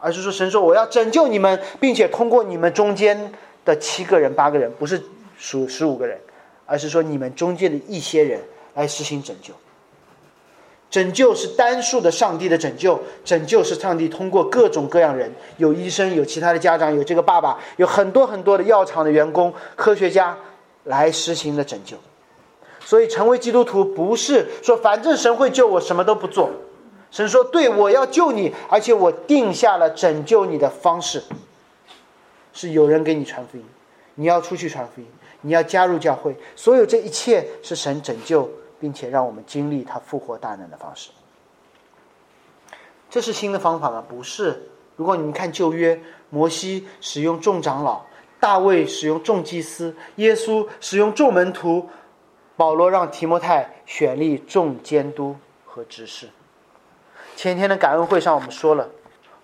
[0.00, 3.32] 而是说神说我要拯救你们，并且通过你们中间
[3.64, 5.00] 的七个人八个人，不是
[5.38, 6.18] 数十五个人，
[6.66, 8.40] 而是说你们中间的一些人
[8.74, 9.54] 来实行拯救。
[10.90, 20.36] 拯救是单数的上帝的拯救，拯救是上帝通过各种各样人，有医生，有其他的家长，有这个爸爸，有很多很多的药厂的员工、科学家
[20.82, 21.96] 来实行的拯救。
[22.84, 26.50] 所以，成为基督徒不是说反正神会救我，什么都不做。
[27.10, 31.22] 神说：“对我要救你，而且我定下了拯救你的方式，
[32.52, 33.64] 是有人给你传福音，
[34.14, 35.06] 你要出去传福音，
[35.40, 41.10] 你要加入教会，所有这一切是神拯救。”并且让我们经历他复活大能的方式，
[43.10, 44.04] 这是新的方法吗？
[44.08, 44.70] 不是。
[44.94, 48.02] 如果你们看旧约，摩西使用众长老，
[48.38, 51.88] 大卫使用众祭司，耶稣使用众门徒，
[52.56, 56.28] 保罗让提摩太选立众监督和执事。
[57.38, 58.90] 前天的感恩会上我们说了，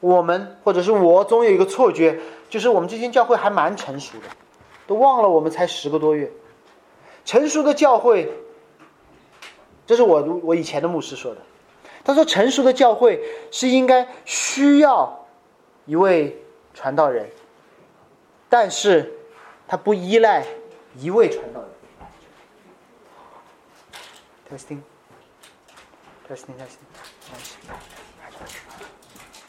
[0.01, 2.19] 我们或者是我总有一个错觉，
[2.51, 4.27] 就是我们这间教会还蛮成熟的，
[4.89, 6.29] 都忘了我们才十个多月，
[7.25, 8.33] 成熟的教会。
[9.87, 11.41] 这是我我以前的牧师说的，
[12.03, 15.25] 他说成熟的教会是应该需要
[15.87, 16.37] 一位
[16.73, 17.31] 传道人，
[18.49, 19.17] 但是
[19.69, 20.45] 他不依赖
[20.97, 21.69] 一位传道人。
[24.51, 27.14] testing，testing，testing，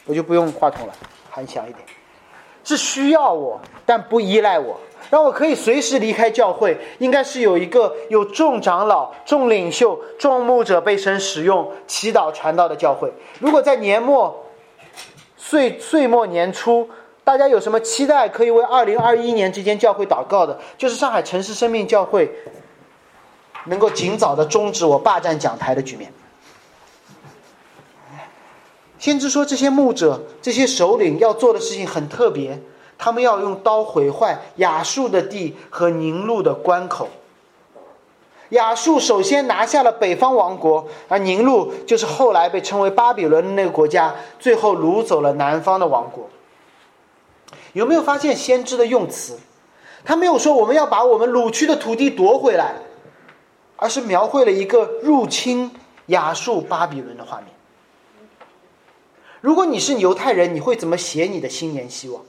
[0.06, 0.94] 我就不用话筒了，
[1.30, 1.84] 喊响一点，
[2.62, 4.78] 是需要我，但不依赖我。
[5.08, 13.12] 让我可以随时离开教会，应该是有一个有众长老、众领袖、众牧者被神使用、祈祷传道的教会。
[13.38, 14.44] 如果在年末、
[15.36, 16.90] 岁岁末年初，
[17.22, 22.28] 大家有什么期待，可以为二零二一年这间教会祷告的，就是上海城市生命教会
[23.66, 26.12] 能够尽早的终止我霸占讲台的局面。
[29.06, 32.60] 先知说，这些牧者、这些首领要做的事情很特别。
[32.98, 37.08] 他们要用刀毁坏亚述的地和宁路的关口。
[38.48, 46.28] 亚述首先拿下了北方王国，而宁路就是后来被称为巴比伦的那个国家，最后掳走了南方的王国。
[47.74, 49.38] 有没有发现先知的用词？
[50.04, 52.74] 他没有说我们要把我们掳去的土地夺回来，
[53.76, 55.70] 而是描绘了一个入侵
[56.06, 57.46] 亚述巴比伦的画面。
[59.46, 62.20] 如果你是犹太人，你会怎么写你的新年希望？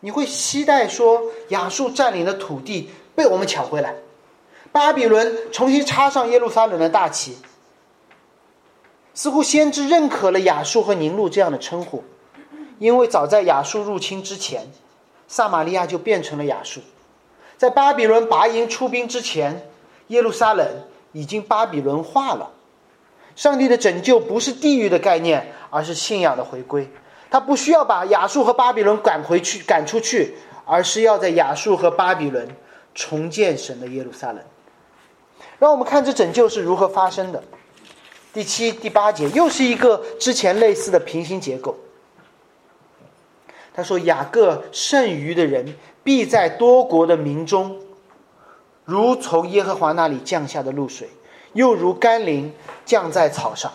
[0.00, 3.94] 你会期待说亚述占领的土地被我们抢回来，
[4.72, 7.38] 巴比伦重新插上耶路撒冷的大旗。
[9.14, 12.02] 似乎先知认可了亚述和宁路这样的称呼，
[12.80, 14.66] 因为早在亚述入侵之前，
[15.28, 16.80] 撒玛利亚就变成了亚述。
[17.56, 19.70] 在巴比伦拔营出兵之前，
[20.08, 20.66] 耶路撒冷
[21.12, 22.50] 已经巴比伦化了。
[23.38, 26.90] 上帝的拯救不是地狱的概念，而是信仰的回归。
[27.30, 32.48] 他不需要把亚述和巴比伦赶回去、赶出去，而是要在亚述和巴比伦
[32.96, 34.42] 重建神的耶路撒冷。
[35.60, 37.40] 让我们看这拯救是如何发生的。
[38.32, 41.78] 第七、第八节又是一个之前类似的平行结构。
[43.72, 47.78] 他说：“雅各剩余的人必在多国的民中，
[48.84, 51.08] 如从耶和华那里降下的露水，
[51.58, 52.52] 又如甘霖
[52.86, 53.72] 降在草上。”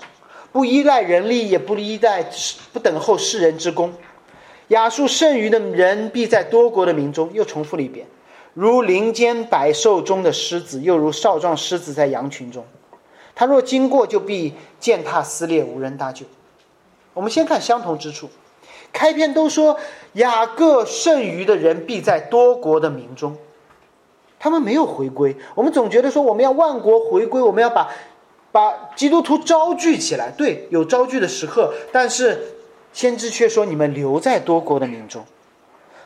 [0.53, 2.23] 不依赖人力，也不依赖
[2.71, 3.91] 不等候世人之功。
[4.67, 8.05] 亚述剩余的人必在多国的民中，又重复了一遍，
[8.53, 12.63] 如林间百兽中的狮子，又如少壮狮子在羊群中。
[13.33, 16.23] 他若经过，就必践踏撕裂，无人搭救。
[17.15, 18.29] 我们先看相同之处，
[18.91, 19.79] 开篇都说
[20.13, 23.35] 雅各剩余的人必在多国的民中，
[24.43, 25.33] 他们没有回归。
[25.55, 27.87] 我们总觉得说我们要万国回归，我们要把。
[28.51, 32.53] 把基督徒招聚起来，对，有招聚的时刻，但是
[32.93, 35.23] 先知却说：“你们留在多国的民众，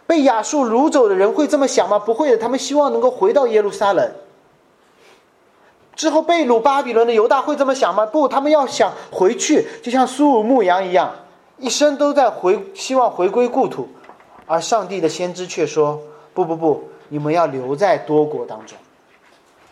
[0.05, 1.99] 被亚述掳走的人会这么想吗？
[1.99, 4.09] 不会的，他们希望能够回到耶路撒冷。
[5.93, 8.05] 之后被掳巴比伦的犹大会这么想吗？
[8.05, 11.13] 不，他们要想回去，就像苏武牧羊一样，
[11.57, 13.89] 一生都在回，希望回归故土。
[14.45, 15.99] 而上帝的先知却说：
[16.33, 18.77] 不不不，你们要留在多国当中，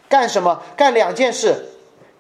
[0.10, 0.62] 干什么？
[0.76, 1.66] 干两件事。”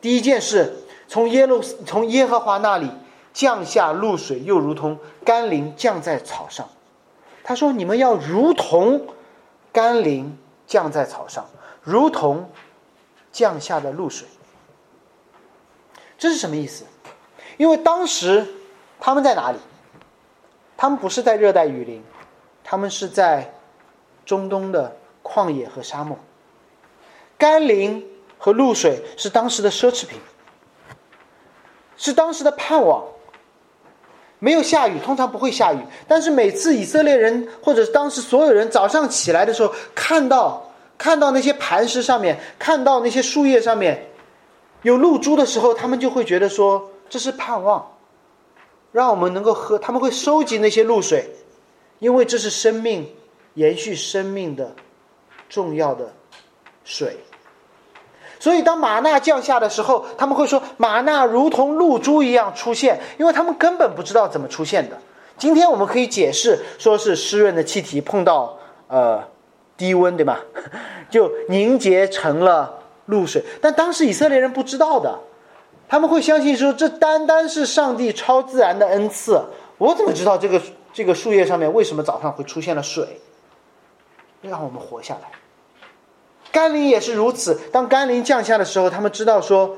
[0.01, 0.71] 第一件事，
[1.07, 2.91] 从耶路从耶和华那里
[3.33, 6.69] 降下露水，又如同甘霖降在草上。
[7.43, 9.07] 他说：“你们要如同
[9.71, 11.45] 甘霖降在草上，
[11.81, 12.49] 如同
[13.31, 14.27] 降下的露水。”
[16.19, 16.85] 这是什么意思？
[17.57, 18.47] 因为当时
[18.99, 19.57] 他们在哪里？
[20.77, 22.03] 他们不是在热带雨林，
[22.63, 23.53] 他们是在
[24.25, 26.17] 中东的旷野和沙漠。
[27.37, 28.05] 甘霖。
[28.37, 30.19] 和露水是当时的奢侈品，
[31.97, 33.03] 是当时的盼望。
[34.37, 44.11] 没有下雨，通常不会下雨，但是每次以色列人或者当时所有人早上起来的时候，看到看到那些磐石上面，看到那些树叶上面
[44.83, 47.97] 有露珠的时候，他们就会觉得说这是盼望，
[48.91, 49.79] 让我们能够喝。
[49.79, 51.31] 他们会收集那些露水，
[51.97, 53.11] 因为这是生命
[53.55, 54.75] 延续生命的
[55.49, 56.13] 重要的
[56.83, 57.17] 水。
[58.37, 64.97] 所以，当玛纳降下的时候，他们会说玛纳如同露珠一样出现，因为他们根本不知道怎么出现的。
[65.37, 69.23] 今天我们可以解释说是湿润的气体碰到呃
[69.75, 70.39] 低温，对吧？
[71.09, 73.43] 就凝结成了露水。
[73.61, 75.17] 但当时以色列人不知道的，
[75.87, 79.41] 他们会相信说这单单是上帝超自然的恩赐。
[79.77, 80.61] 我怎么知道这个
[80.93, 83.19] 这个树叶上面为什么早上会出现了水？
[84.49, 85.31] 让我们活下来。
[86.51, 87.59] 甘霖也是如此。
[87.71, 89.77] 当甘霖降下的时候，他们知道说，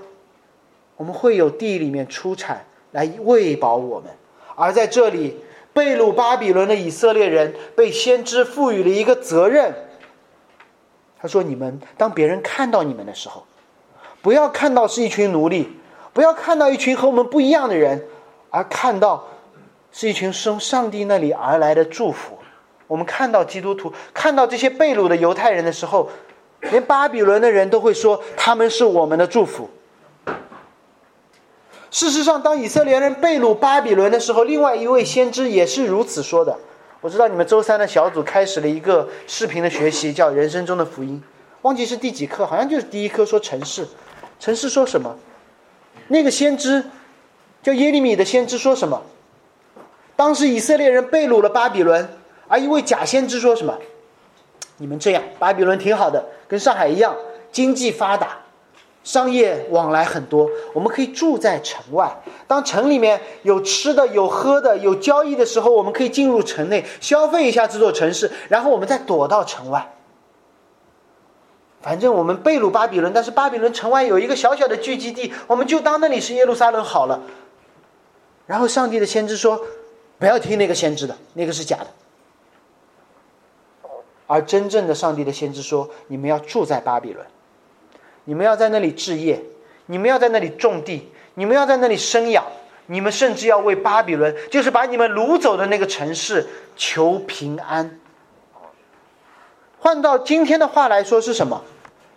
[0.95, 4.11] 我们会有地里面出产来喂饱我们。
[4.55, 5.39] 而在这里，
[5.73, 9.73] 贝鲁巴比伦的以色列人被先知赋予了一个责任。
[11.19, 13.43] 他说：“你们当别人看到你们的时候，
[14.21, 15.67] 不要看到是一群奴隶，
[16.13, 18.05] 不要看到一群和我们不一样的人，
[18.51, 19.25] 而看到
[19.91, 22.37] 是一群从上帝那里而来的祝福。
[22.87, 26.09] 我们看到基督徒，看到这些被掳的犹太人的时候。”
[26.71, 29.69] 连巴比伦的人都会说他们是我们的祝福。
[31.91, 36.57] 事实上，当以色列人被掳巴比伦的时候，另外一位先知也是如此说的。
[36.99, 41.21] 我知道你们周三的小组开始了一个视频的学习，叫《人生中的福音》，
[41.61, 43.87] 忘记是第几课，好像就是第一课，说城市。
[44.39, 45.15] 城市说什么？
[46.07, 46.83] 那个先知
[47.61, 49.03] 叫耶利米的先知说什么？
[50.15, 52.09] 当时以色列人被掳了巴比伦，
[52.47, 53.77] 而一位假先知说什么？
[54.77, 57.15] 你们这样，巴比伦挺好的，跟上海一样，
[57.51, 58.39] 经济发达，
[59.03, 60.47] 商业往来很多。
[60.73, 69.93] 我们可以住在城外，当城里面有吃的、有喝的、有交易的时候，我们可以进入城内消费一下这座城市，然后我们再躲到城外。
[71.81, 77.21] 反正我们被掳巴比伦，但是巴比伦城外有一个小小的聚集地，我们就当那里是耶路撒冷好了。
[78.45, 79.59] 然后上帝的先知说
[80.19, 81.87] ：“不要听那个先知的，那个是假的。”
[84.27, 87.25] 而真正的上帝的先知说：“你们要住在巴比伦，
[88.25, 89.41] 你们要在那里置业，
[89.87, 92.45] 你们要在那里种地，你们要在那里生养，
[92.85, 97.99] 你们甚至要为巴比伦，就是把你们掳走的那个城市求平安。”
[99.79, 101.63] 换到今天的话来说是什么？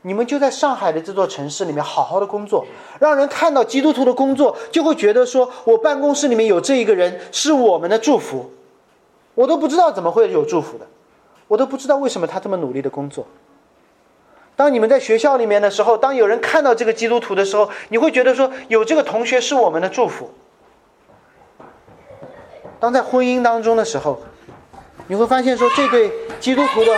[0.02, 2.64] 你们就在上海的这座城市里面好好的工作，
[2.98, 8.50] 让人看到基督徒的工作，就会觉得说我办公室里面有这一个人是我们的祝福。
[9.34, 10.86] 我都不知道怎么会有祝福的。
[11.50, 13.26] 我都不知道为什么他这么努力的工作。
[14.54, 20.30] 当你们在学校里面的时候，当有人看到这个基督徒的时候，你会觉得说有这个同学是我们的祝福。
[22.78, 24.22] 当在婚姻当中的时候，
[25.08, 26.96] 你会发现说这对基督徒的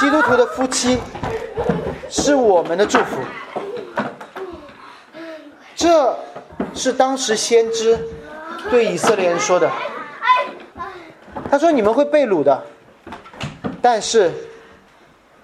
[0.00, 0.98] 基督徒的夫妻
[2.10, 3.18] 是我们的祝福。
[5.76, 6.18] 这
[6.74, 7.96] 是当时先知
[8.72, 9.70] 对以色列人说的。
[11.48, 12.60] 他说：“你们会被掳的。”
[13.82, 14.32] 但是，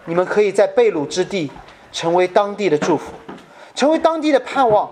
[0.05, 1.51] 你们可以在被掳之地
[1.91, 3.13] 成为当地的祝福，
[3.75, 4.89] 成为当地的盼望。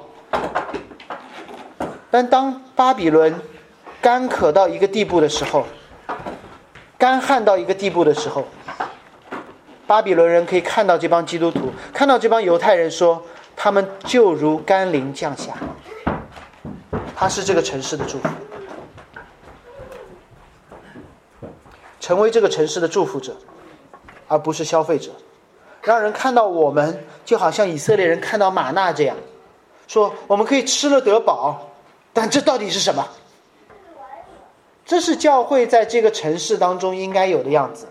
[2.10, 3.34] 但当巴比伦
[4.02, 5.64] 干渴到一个地步的时候，
[6.98, 8.44] 干旱到一个地步的时候，
[9.86, 13.22] 巴比伦人可以看到这帮基督徒，看到这帮犹太人，说
[13.54, 15.52] 他们就如甘霖降下，
[17.14, 18.28] 他是这个城市的祝福。
[22.06, 23.34] 成为这个城市的祝福者，
[24.28, 25.10] 而不是消费者，
[25.82, 29.16] 让人看到我们就好像以色列人看到玛纳这样，
[29.88, 31.68] 说我们可以吃了得饱，
[32.12, 33.04] 但这到底是什么？
[34.84, 37.88] 这是教会在这个城市当中应该有的样子，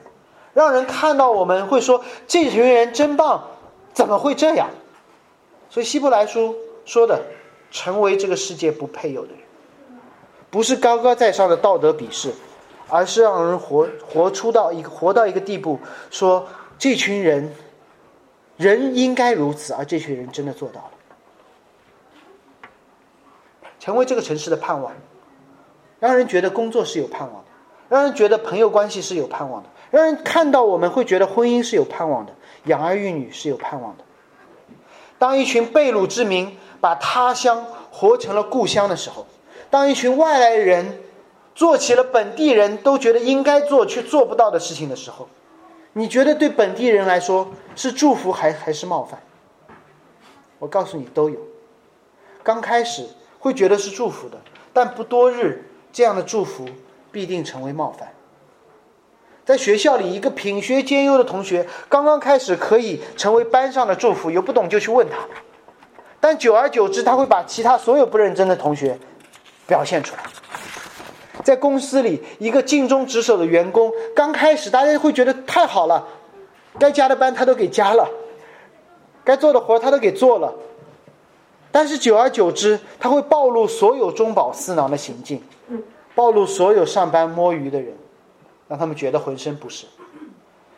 [0.53, 3.43] 让人看到我们会说这群人真棒，
[3.91, 4.69] 怎么会这样？
[5.69, 7.21] 所以希伯来书说的，
[7.69, 9.39] 成为这个世界不配有的人，
[10.49, 12.33] 不是高高在上的道德鄙视。
[12.87, 15.79] 而是让人活活出到一个活到一个地步，
[16.11, 17.51] 说这群人，
[18.57, 22.69] 人应该如此，而这群人真的做到了，
[23.79, 24.93] 成为这个城市的盼望，
[25.99, 27.45] 让人觉得工作是有盼望的，
[27.89, 32.33] 让人觉得朋友关系是有盼望的，让人看到我们会觉得婚姻是有盼望的，
[32.65, 34.03] 养儿育女是有盼望的。
[35.17, 39.25] 当一群被掳之民把他乡活成了故乡的时候，
[39.71, 40.99] 当一群外来人。
[41.55, 45.29] 做起了本地人都觉得应该做却做不到的事情的时候，
[45.93, 49.21] 你觉得对本地人来说是祝福还还是冒犯？
[50.59, 51.39] 我告诉你都有。
[52.43, 53.07] 刚开始
[53.39, 54.37] 会觉得是祝福的，
[54.73, 56.65] 但不多日，这样的祝福
[57.11, 58.09] 必定成为冒犯。
[59.45, 65.15] 在学校里，一个品学兼优的同学刚刚开始可以成为班上的祝福，有不懂就去问他。
[66.19, 68.99] 但久而久之，他会把其他所有不认真的同学
[69.67, 70.23] 表现出来。
[71.45, 76.03] 在公司里，一个尽忠职守的员工，刚开始大家会觉得太好了，
[76.79, 78.09] 该加的班他都给加了，
[79.23, 80.51] 该做的活他都给做了。
[81.71, 85.39] 但是久而久之，他会暴露所有中饱私囊的行径，
[86.15, 87.95] 暴露所有上班摸鱼的人，
[88.67, 89.85] 让他们觉得浑身不适。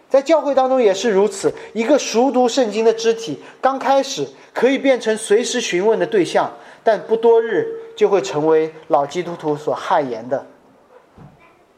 [0.09, 6.51] 在教会当中也是如此，一个熟读圣经的肢体，刚开始可以变成随时询问的对象，
[6.83, 7.65] 但不多日
[7.95, 10.45] 就会成为老基督徒所汗颜的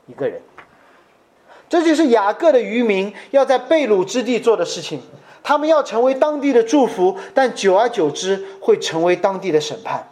[0.09, 0.41] 一个人。
[1.69, 4.99] 这就是雅各的渔民要在贝鲁之地做的事情。
[5.41, 10.09] 他们要成为当地的祝福，但久而久之会成为当地的审判。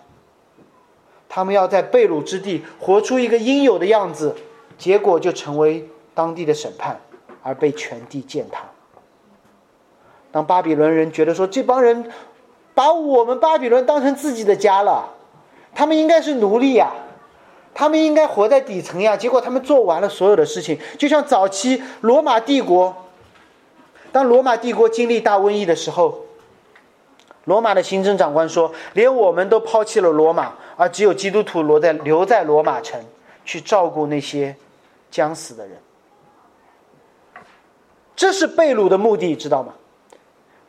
[1.28, 4.36] 他们要在贝鲁之地活出一个应有的样子，
[4.78, 7.02] 结果就成为当地的审判，
[7.44, 8.64] 而被全地践踏。
[10.32, 12.12] 当巴比伦人觉得说这帮人
[12.74, 15.14] 把我们巴比伦当成自己的家了，
[15.76, 16.92] 他们应该是奴隶呀，
[17.78, 23.06] 他们应该活在底层呀，结果他们做完了所有的事情，就像早期罗马帝国。
[24.12, 26.26] 当罗马帝国经历大瘟疫的时候，
[27.44, 33.00] 罗马的行政长官说：“连我们都抛弃了罗马，而只有基督徒留在留在罗马城，
[33.46, 34.56] 去照顾那些
[35.12, 35.78] 将死的人。”
[38.18, 39.76] 这是贝鲁的目的，知道吗？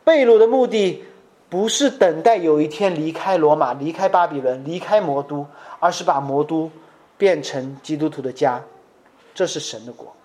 [0.04, 1.02] 贝鲁的目的
[1.48, 5.46] 不是等待有一天离开罗马、离开巴比伦、离开魔都，
[5.80, 6.70] 而是把魔都
[7.18, 8.62] 变成基督徒的家。
[9.34, 10.16] 这是神的国。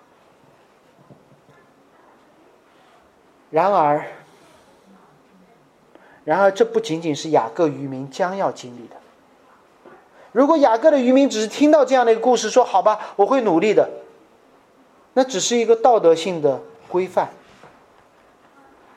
[3.52, 4.08] 然而，
[6.26, 8.96] 然而，这不仅仅是雅各渔民将要经历的。
[10.32, 13.88] 如果雅各的渔民只是听到这样的一个故事，说“好吧，我会努力的”，
[15.14, 17.30] 那只是一个道德性的规范。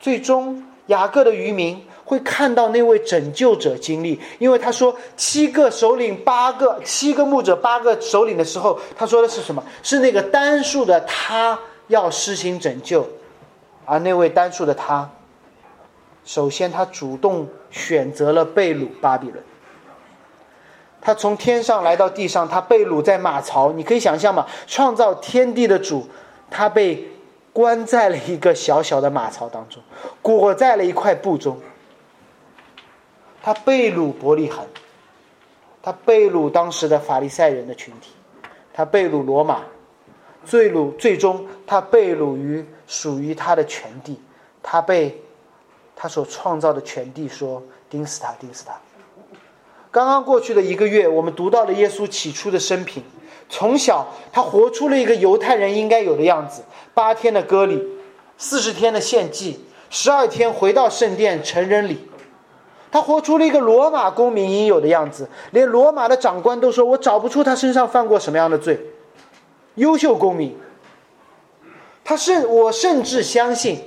[0.01, 9.63] 最终，雅各的渔民会看到那位拯救者经历，因为他说七个首领、八个七个牧者、八个首领的时候，他说的是什么？
[9.83, 13.07] 是那个单数的他要施行拯救。
[13.85, 15.11] 而那位单数的他，
[16.25, 19.43] 首先他主动选择了被掳巴比伦。
[21.01, 23.73] 他从天上来到地上，他被掳在马槽。
[23.73, 24.47] 你可以想象吗？
[24.67, 26.09] 创造天地的主，
[26.51, 27.09] 他被
[27.53, 29.83] 关在了一个小小的马槽当中，
[30.23, 31.61] 裹在了一块布中。
[33.47, 34.67] 他被掳伯利恒，
[35.81, 38.11] 他被掳当时的法利赛人的群体，
[38.75, 39.63] 他被掳罗马。
[40.45, 44.21] 最掳最终，他被掳于属于他的全地，
[44.65, 45.23] 他被
[45.95, 48.73] 他所创造的全地说钉死他，钉死他。
[49.93, 53.05] 刚刚过去的一个月，我们读到了耶稣起初的生平。
[53.49, 57.81] 从小，他活出了一个犹太人应该有的样子：八天的割礼，
[58.37, 62.09] 四十天的献祭，十二天回到圣殿成人礼。
[62.91, 68.81] 他活出了一个罗马公民应有的样子，连罗马的长官都说我找不出他身上犯过什么样的罪。
[69.75, 70.57] 优秀公民，
[72.03, 73.81] 他甚我甚至相信，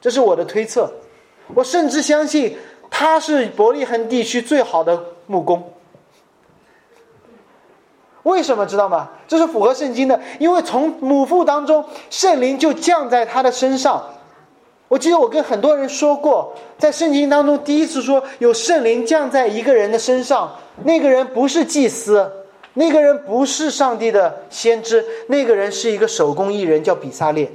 [0.00, 0.90] 这是我的推测，
[1.54, 2.56] 我甚至相信
[2.90, 5.72] 他是伯利恒地区最好的木工。
[8.22, 9.10] 为什么知道吗？
[9.28, 14.02] 这是符合圣经的，因为从母腹当中圣灵就降在他的身上。
[14.88, 22.30] 我记得我跟很多人说过，在圣经当中第一次说有圣灵降在一个人的身上，那个人不是祭司。
[22.76, 27.48] 那个人不是上帝的先知，那个人是一个手工艺人，叫比萨列。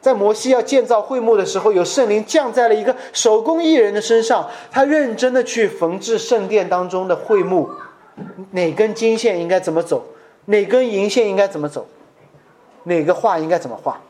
[0.00, 7.68] 在摩西要建造会幕的时候，有圣灵降在了一个手工艺人的身上，他认真的去缝制圣殿当中的会幕，
[8.52, 10.02] 哪根金线应该怎么走，
[10.46, 11.86] 哪根银线应该怎么走，
[12.84, 14.00] 哪个画应该怎么画。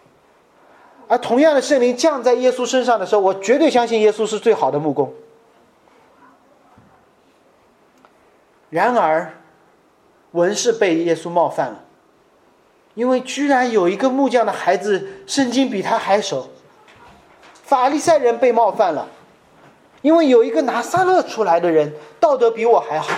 [1.08, 5.12] 而同样的圣灵降在耶稣身上的时候，我绝对相信耶稣是最好的木工。
[8.70, 9.32] 然而。
[10.32, 11.84] 文士被耶稣冒犯了，
[12.94, 16.50] 因为居然有一个木匠的孩子圣经比他还熟。
[17.62, 19.06] 法利赛人被冒犯了，
[20.02, 23.16] 因为有一个拿撒勒出来的人道德比我还好。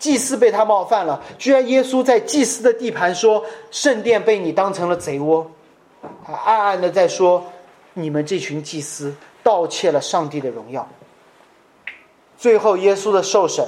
[0.00, 5.48] 祭司被他冒犯了，居然耶稣在祭司的地盘说圣殿被你当成了贼窝，
[6.26, 7.44] 他暗暗的在说
[7.94, 10.88] 你们这群祭司盗窃了上帝的荣耀。
[12.38, 13.66] 最后耶稣的受审。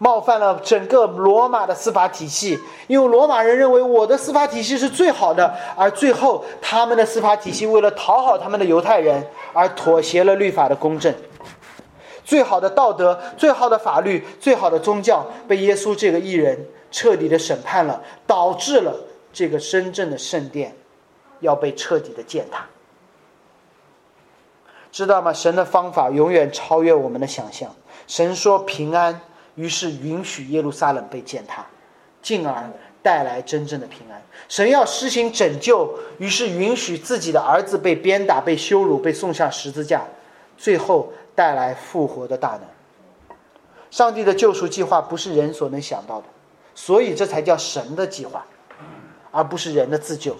[0.00, 2.56] 冒犯了整个罗马的司法体系，
[2.86, 11.12] 因为罗马人认为我的司法体系是最好的，而最后他们的司法体系为了讨好他们的犹太人而妥协了律法的公正。
[12.24, 18.94] 最好的道德、最好的法律、最好的宗教被耶稣这个艺人彻底的审判了，导致了
[19.32, 20.76] 这个真正的圣殿
[21.40, 22.66] 要被彻底的践踏。
[24.90, 25.32] 知道吗？
[25.32, 27.70] 神的方法永远超越我们的想象。
[28.06, 29.20] 神说平安，
[29.54, 31.66] 于是允许耶路撒冷被践踏，
[32.22, 32.70] 进而
[33.02, 34.20] 带来真正的平安。
[34.48, 40.02] 神要施行拯救，于是允许自己的儿子被鞭打、被羞辱、被送上十字架，
[40.56, 42.62] 最后带来复活的大能。
[43.90, 46.26] 上帝的救赎计划不是人所能想到的，
[46.74, 48.44] 所以这才叫神的计划，
[49.30, 50.34] 而不是人的自救。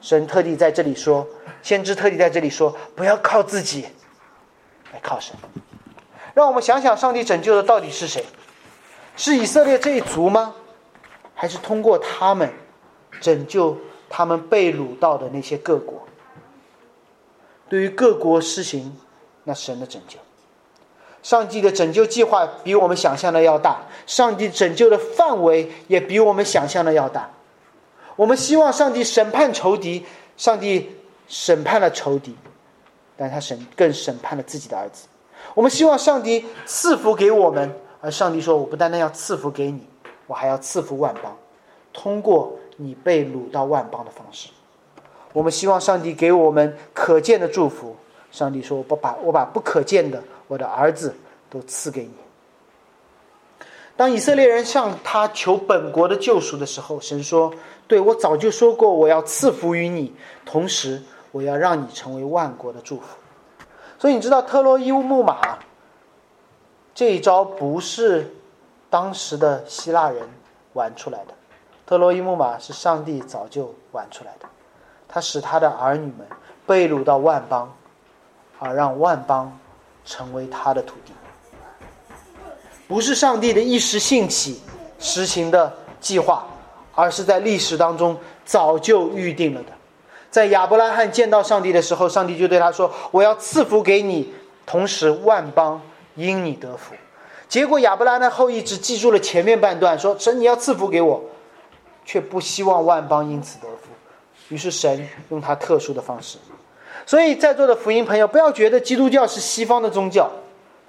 [0.00, 1.26] 神特地在这里说，
[1.62, 3.86] 先知特地在这里说，不要靠自己，
[4.92, 5.36] 来靠神。
[6.34, 8.24] 让我们想想，上帝拯救的到底是谁？
[9.16, 10.54] 是以色列这一族吗？
[11.34, 12.50] 还是通过他们
[13.20, 13.76] 拯救
[14.08, 16.06] 他们被掳到的那些各国？
[17.68, 18.96] 对于各国施行
[19.44, 20.18] 那神的拯救。
[21.22, 27.30] 上帝的拯救计划比我们想象的要大，上帝拯救的范围也比我们想象的要大。
[28.20, 30.04] 我们希望上帝审判仇敌，
[30.36, 30.90] 上帝
[31.26, 32.36] 审判了仇敌，
[33.16, 35.08] 但他审更审判了自己的儿子。
[35.54, 39.86] 我们希望上帝赐福给我们，而上帝说：“我不单单要赐福给你，
[40.26, 41.34] 我还要赐福万邦，
[41.94, 44.50] 通过你被掳到万邦的方式。”
[45.32, 47.96] 我们希望上帝给我们可见的祝福。
[48.30, 51.16] 上帝说：“我不把我把不可见的。”我的儿子
[51.48, 52.10] 都赐给你。
[53.96, 57.50] 当以色列人向他求本国的救赎的时候，神说
[57.90, 60.14] ：“对我早就说过，我要赐福于你，
[60.46, 63.06] 同时我要让你成为万国的祝福。”
[63.98, 65.58] 所以你知道特洛伊木马
[66.94, 68.32] 这一招不是
[68.88, 70.22] 当时的希腊人
[70.74, 71.34] 玩出来的，
[71.84, 74.46] 特洛伊木马是上帝早就玩出来的，
[75.08, 76.24] 他使他的儿女们
[76.64, 77.74] 被掳到万邦，
[78.60, 79.52] 而让万邦。
[80.02, 81.12] 成为他的土地，
[82.88, 84.60] 不是上帝的一时兴起
[84.98, 86.46] 实行的计划，
[87.00, 89.68] 而是在历史当中早就预定了的。
[90.30, 94.32] 在亚伯拉罕见到上帝的时候，上帝就对他说：“我要赐福给你，
[94.66, 95.80] 同时万邦
[96.14, 96.94] 因你得福。”
[97.48, 101.22] 结果亚伯拉罕后裔只记住了前面半段，说：“神你要赐福给我，
[102.04, 103.88] 却不希望万邦因此得福。”
[104.50, 106.36] 于是神用他特殊的方式。
[107.06, 110.30] 所以，在座的福音朋友，不要觉得基督教是西方的宗教，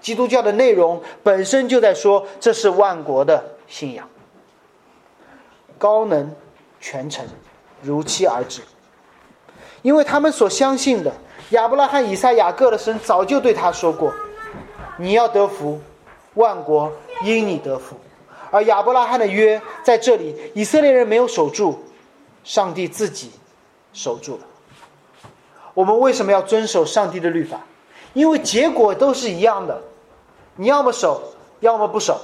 [0.01, 4.07] 基督教的内容本身就在说这是万国的信仰。
[5.82, 6.32] 高能、
[6.80, 7.26] 全程，
[7.82, 8.62] 如期而至，
[9.82, 11.12] 因为他们所相信的
[11.50, 14.14] 亚伯拉罕、以撒、雅各的神早就对他说过
[14.98, 15.82] ：“你要得福，
[16.36, 17.96] 万国因你得福。”
[18.52, 21.84] 而亚伯拉罕的约在这里，以色列人没有守住，
[22.44, 23.32] 上帝自己
[23.92, 24.42] 守住了。
[25.74, 27.60] 我们为什么要遵守上帝的律法？
[28.14, 29.82] 因为结果都是一样的，
[30.58, 32.22] 你要么守，要么不守，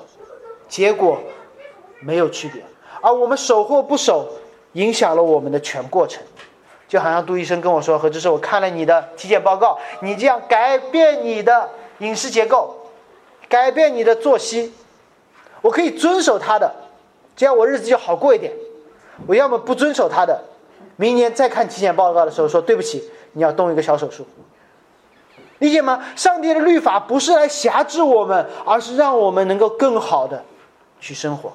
[0.69, 1.17] 结果
[2.01, 2.63] 没有区别。
[3.01, 4.27] 而我们守或不守，
[4.73, 6.21] 影响了我们的全过程。
[6.87, 11.69] 就好像杜医生跟我说：“何志是我看了你的体检报告，你这样改变你的
[11.99, 12.75] 饮食结构，
[13.49, 14.73] 改变你的作息，
[15.61, 16.73] 我可以遵守他的，
[17.35, 18.53] 这样我日子就好过一点。
[19.25, 20.41] 我要么不遵守他的，
[20.95, 24.25] 明年再看体检报告的时候说对不起。”你要动一个小手术，
[25.59, 26.03] 理解吗？
[26.15, 30.43] 上帝的律法不是来辖制我们，而是让我们能够更好的
[30.99, 31.53] 去生活。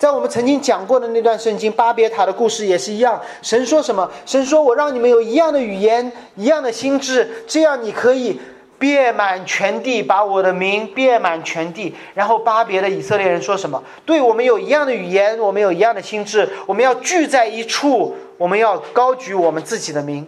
[0.00, 3.20] 在我们曾经讲过的那段圣经巴别塔的故事也是一样。
[3.42, 4.10] 神说什么？
[4.24, 8.40] 神说：“我让你们有一样的语言，一样的心智，这样你可以
[8.78, 13.82] 遍满全地，把我的名遍满全地。”然后巴别的以色列人说什么？
[14.06, 18.16] 对我们有一样的语言，我们有一样的心智，我们要聚在一处。
[18.38, 20.26] 我们要高举我们自己的名。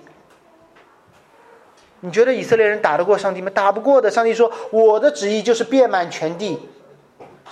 [2.01, 3.51] 你觉得以色列人打得过上帝吗？
[3.55, 4.11] 打不过的。
[4.11, 6.59] 上帝说：“我的旨意就是遍满全地。”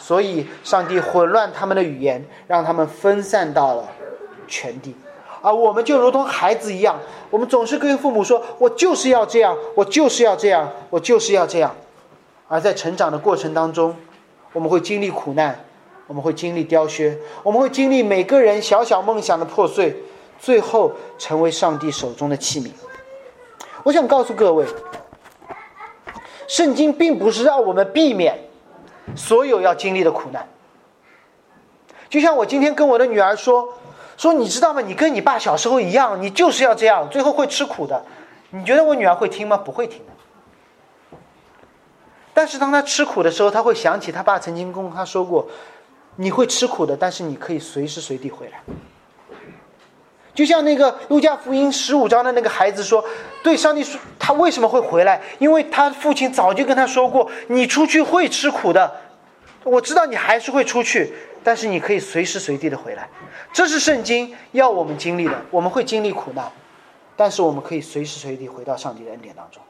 [0.01, 3.87] 所以，上帝混乱他们的语言，让他们分散到了
[4.49, 4.97] 全地。
[5.43, 6.99] 而我们就如同孩子一样，
[7.31, 11.75] 我们总是跟父母说：“我就是要这样，我就是要这样，我就是要这样。”
[12.49, 13.95] 而在成长的过程当中，
[14.53, 15.65] 我们会经历苦难，
[16.07, 20.03] 我们会经历凋削，我们会经历每个人小小梦想的破碎。
[20.39, 22.71] 最后成为上帝手中的器皿。
[23.83, 24.65] 我想告诉各位，
[26.49, 28.39] 圣经并不是让我们避免
[29.17, 30.49] 所有要经历的苦难。
[32.09, 33.75] 就像我今天跟我的女儿说
[34.19, 34.81] ：“说你知道吗？
[34.81, 38.05] 你跟你爸小时候一样，你就是要这样，最后会吃苦的。”
[38.53, 39.57] 你觉得我女儿会听吗？
[39.57, 41.17] 不会听的。
[42.35, 45.47] 但是当她吃苦的时候，她会想起她爸曾经跟她说过
[46.17, 48.61] ：“你会吃苦的，但是你可以随时随地回来。”
[50.35, 53.05] 就像那个路加福音十五章的那个孩子说
[53.43, 55.21] ：“对上帝说，他为什么会回来？
[55.39, 58.91] 因为他父亲早就跟他说过，你出去会吃苦的。
[59.65, 61.13] 我知道你还是会出去，
[61.43, 63.09] 但是你可以随时随地的回来。
[63.53, 65.43] 这是圣经要我们经历的。
[65.51, 66.51] 我们会经历苦难，
[67.17, 69.61] 但是我们可以随时随地回到上帝的恩典当中。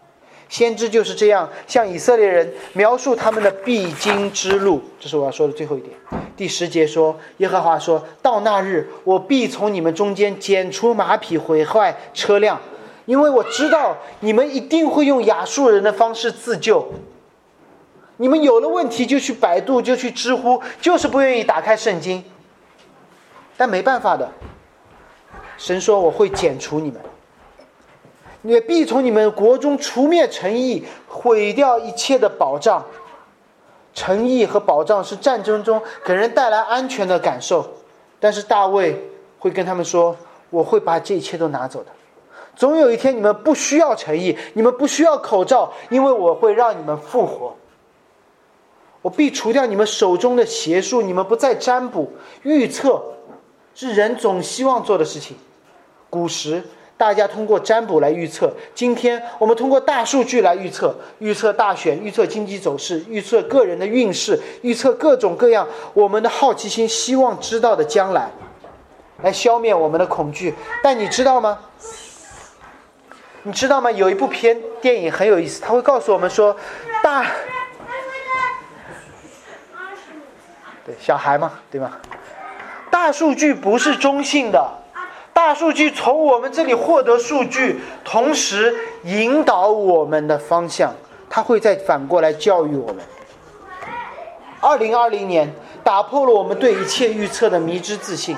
[0.50, 5.94] 先知就是这样向以色列人描述他们的必经之路，这是我要说的最后一点。
[6.36, 12.60] 第十节说：“耶和华说到那日，我必从你们中间剪除马匹，毁坏车辆，
[13.06, 16.92] 因为我知道你们一定会用亚述人的方式自救。
[18.16, 22.24] 你们有了问题就去百度，就去知乎，就是不愿意打开圣经。
[23.56, 24.28] 但没办法的，
[25.56, 27.00] 神说我会剪除你们。”
[28.42, 32.84] 也必从你们国中除灭诚意，毁掉一切的保障。
[33.92, 37.68] 诚意和保障是战争中给人带来安全的感受，
[38.18, 40.16] 但是大卫会跟他们说
[40.48, 41.86] ：“我会把这一切都拿走的。
[42.54, 47.56] 总有一天，你们不需要诚意，你们不需要口罩，因为我会让你们复活。
[49.02, 52.12] 我必除掉你们手中的邪术，你们不再占卜
[52.44, 53.02] 预测，
[53.74, 55.36] 是人总希望做的事情。
[56.08, 56.62] 古时。”
[57.00, 68.28] 大家通过占卜来预测，今天我们通过大数据来预测，预测大选，预测经济走势，预测个人的运势，预测各种各样我们的好奇心希望知道的将来，
[69.22, 70.54] 来消灭我们的恐惧。
[70.82, 71.58] 但你知道吗？
[73.44, 73.90] 你知道吗？
[73.90, 76.54] 有一部片电影很有意思，他会告诉我们说，
[77.02, 77.24] 大，
[80.84, 81.92] 对小孩嘛，对吗？
[82.90, 84.79] 大数据不是中性的。
[85.32, 88.74] 大数据从我们这里获得数据，同时
[89.04, 90.94] 引导我们的方向，
[91.28, 92.98] 它会再反过来教育我们。
[94.60, 98.36] 二零二零年打破了我们对一切预测的迷之自信，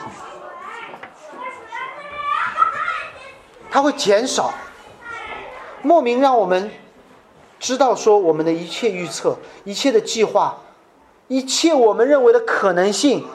[3.71, 4.53] 它会减少，
[5.83, 6.71] 莫名让我们
[7.59, 10.59] 知道说我们的一切预测、一切的计划、
[11.27, 13.27] 一切我们认为的可能性。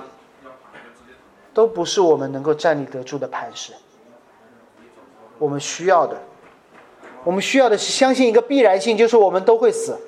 [1.58, 3.74] 都不是我们能够站立得住的磐石。
[5.40, 6.16] 我们需要的，
[7.24, 10.00] 我们需要的是相信一个必然性，就是我们都会死。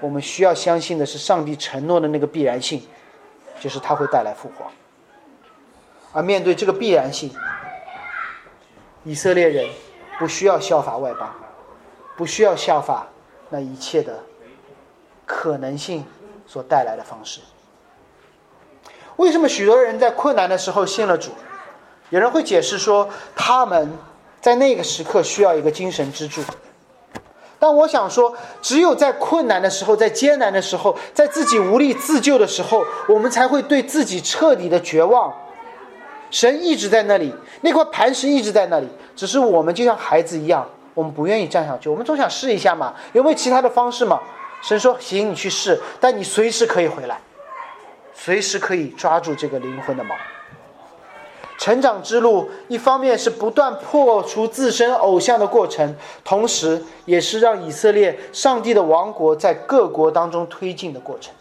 [0.00, 2.82] 我们需要相信的是上帝承诺的那个必然性，
[3.58, 4.66] 就是他会带来复活。
[6.12, 7.34] 而面对这个必然性，
[9.02, 9.66] 以色列人
[10.18, 11.34] 不需要效法外邦，
[12.18, 13.06] 不需要效法
[13.48, 14.22] 那一切的
[15.24, 16.04] 可能性
[16.46, 17.40] 所带来的方式。
[19.16, 21.30] 为什么许多人在困难的时候信了主？
[22.10, 23.92] 有人会解释说，他们
[24.40, 26.42] 在那个时刻需要一个精神支柱。
[27.58, 35.32] 但我想说，只有在困难的时候，在艰难的时候，在自己无力自救的时候，我们才会对自己彻底的绝望。
[36.30, 41.88] 神一直在那里，那块磐石一直在那里，只是我们就像孩子一样，我们不愿意站上去。
[41.88, 44.20] 我们总想试一下嘛，有没有其他的方式嘛？
[44.60, 47.18] 神说：“行，你去试，但你随时可以回来。”
[48.14, 50.14] 随时可以抓住这个灵魂的锚。
[51.58, 55.94] 成长之路，一方面是不断破除自身偶像的过程，
[56.24, 61.34] 同时也是让以色列上帝的王国在各国当中推进的过程。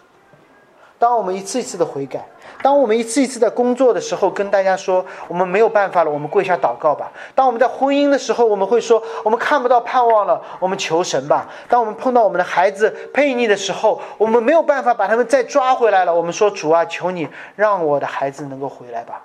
[1.00, 2.28] 当我们一次一次的悔改。
[2.64, 7.12] 当我们一次一次在工作的时候，跟大家说我们没有办法了，我们跪下祷告吧。
[7.36, 11.50] 当我们在婚姻的时候，我们会说我们看不到盼望了，我们求神吧。
[11.68, 19.22] 当我们碰到我们的孩子叛逆的时候，我们没有办法把他们再抓回来了，我们说主啊，求你让我的孩子能够回来吧。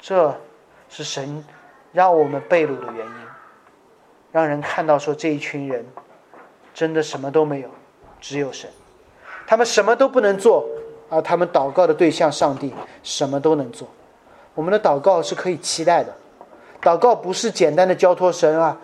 [0.00, 0.34] 这
[0.88, 1.44] 是神
[1.92, 3.12] 让我们被掳的原因，
[4.32, 5.86] 让人看到说这一群人
[6.72, 7.68] 真的什么都没有，
[8.22, 8.70] 只有神，
[9.46, 10.66] 他们什么都不能做。
[11.08, 13.86] 而他们祷告的对象上帝什么都能做，
[14.54, 16.14] 我们的祷告是可以期待的。
[16.82, 18.76] 祷告不是简单的交托神啊，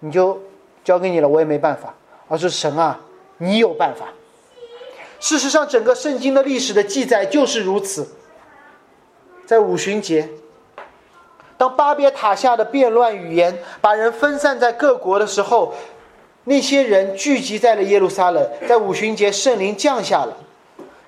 [0.00, 0.40] 你就
[0.84, 1.94] 交给你了，我也没办法，
[2.28, 3.00] 而是神啊，
[3.38, 4.06] 你有办法。
[5.20, 8.08] 事实上，整个圣经的历史的记载就是如此。
[9.44, 10.28] 在五旬节，
[11.56, 15.74] 当巴别塔下的变乱语言把人分散在各国的时候，
[16.44, 20.36] 那些人聚集在了耶路撒冷，在五旬节圣灵降下了。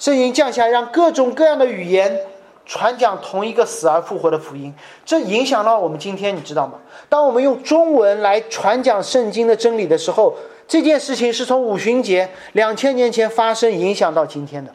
[0.00, 2.20] 圣灵降下，让各种各样的语言
[2.64, 4.74] 传讲同一个死而复活的福音，
[5.04, 6.78] 这影响到我们今天，你知道吗？
[7.10, 10.34] 当我们用中文来传讲圣经的真理的时候，
[10.66, 14.72] 这件事情是从五旬节两千年前发生，影响到今天的。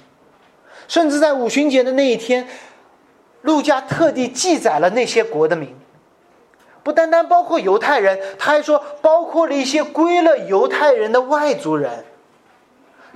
[0.88, 2.48] 甚至在五旬节的那一天，
[3.42, 5.76] 路加特地记载了那些国的名，
[6.84, 12.06] 不单单包括犹太人，他还说包括了一些归了犹太人的外族人。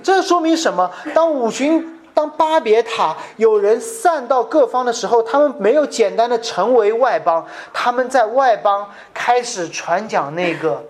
[0.02, 0.90] 这说明什么？
[1.14, 1.98] 当五旬。
[2.20, 10.84] 当巴别塔有人散到各方的时候，他们没有简单的成为外邦，他们在外邦开始传讲那个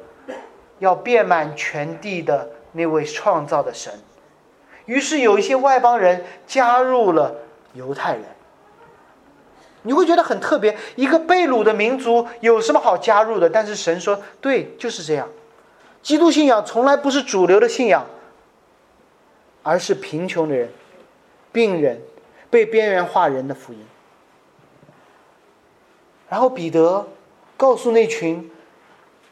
[0.80, 3.92] 要遍满全地的那位创造的神。
[4.86, 7.36] 于是有一些外邦人加入了
[7.74, 8.24] 犹太人。
[9.82, 10.76] 你会觉得很特别。
[10.96, 13.48] 一个被掳的民族有什么好加入的？
[13.48, 15.28] 但是神说，对，就是这样。
[16.02, 18.04] 基督信仰从来不是主流的信仰，
[19.62, 20.68] 而是贫穷的人、
[21.53, 22.01] 病人、
[22.48, 23.84] 被边缘化人的福音。
[26.28, 27.09] 然后彼得
[27.57, 28.51] 告诉那群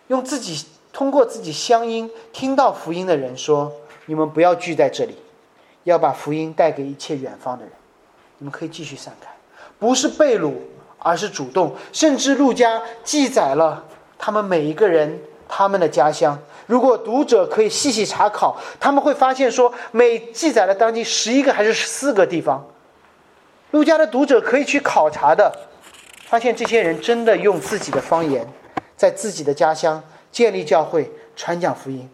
[0.09, 3.73] 用自己通过自己乡音听到福音的人说
[4.07, 5.17] ：“你们不要聚在这里，
[5.85, 7.73] 要把福音带给一切远方的人。
[8.39, 9.31] 你们可以继续散开，
[9.79, 10.55] 不是被掳，
[10.99, 11.77] 而是主动。
[11.93, 13.85] 甚至路加记载了
[14.19, 16.39] 他们每一个人他们的家乡。
[16.69, 22.65] 如果读者可以细细查考，他们会发现说，每记载了当地十一个还是十四个地方。
[23.73, 25.53] 路加的读者可以去考察的。”
[26.29, 28.47] 发现这些人真的用自己的方言，
[28.99, 32.07] 在自己的家乡建立教会、传讲福音，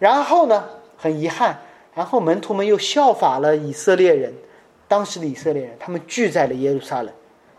[0.00, 0.64] 然后呢，
[0.96, 1.56] 很遗憾，
[1.94, 4.34] 然后门徒们又效法了以色列人，
[4.88, 7.14] 当时的以色列人，他们聚在了耶路撒冷。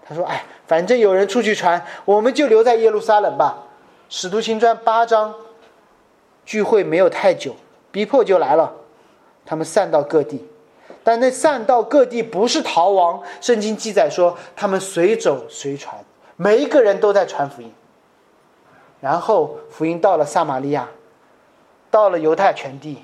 [0.06, 3.68] 他说：“哎，反正有人出去传，我们就留在耶路撒冷吧。”
[4.10, 5.34] 使徒行传八章，
[6.52, 7.56] 聚会没有太久，
[7.94, 8.74] 逼迫就来了，
[9.46, 10.46] 他们散到各地。
[11.02, 15.96] 但那散到各地不是逃亡，圣经记载说他们随走随传，
[16.36, 17.74] 每一个人都在传福音。
[19.00, 20.90] 然后福音到了撒玛利亚，
[21.90, 23.02] 到了犹太全地，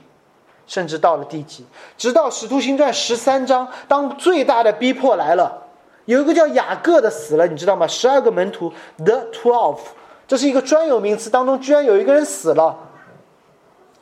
[0.67, 1.65] 甚至到了地极，
[1.97, 5.63] 直到使徒行传十三章，当最大的逼迫来了，
[6.03, 7.87] 有一个叫雅各的死了，你知道吗？
[7.87, 9.79] 十二个门徒，the twelve，
[10.27, 12.77] 这是一个专有名词，当中居然有一个人死了，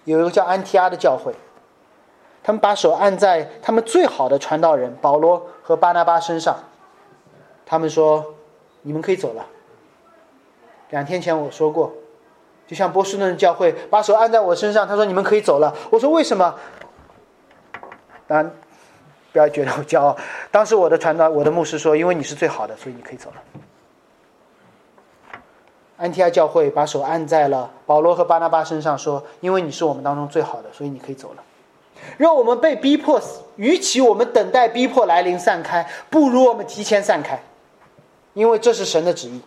[0.06, 1.36] 有一个叫安提阿的教会。
[2.42, 6.56] 他们把手按在他们最好的传道人保罗和巴拿巴身上，
[7.66, 8.36] 他们说
[8.84, 9.46] ：“你们可以走了。”
[10.92, 11.92] 两天前我说过，
[12.68, 16.54] 就像波士顿教会把手按在我身上，他说：“你们可以走了。”我说：“为什么？”
[18.28, 18.52] 当然，
[19.34, 20.16] 不要觉得我骄傲。
[20.52, 23.36] 当时我的传道，我的牧师说：“因为你是最好的，所以你可以走了。”
[25.98, 31.44] 安提阿教会把手按在了保罗和巴拿巴身上，说：“因为你是我们当中最好的，所以你可以走了。”
[32.18, 37.42] 让我们被逼迫死，与其我们等待逼迫来临散开，不如我们提前散开，
[38.34, 39.42] 因为这是神的旨意，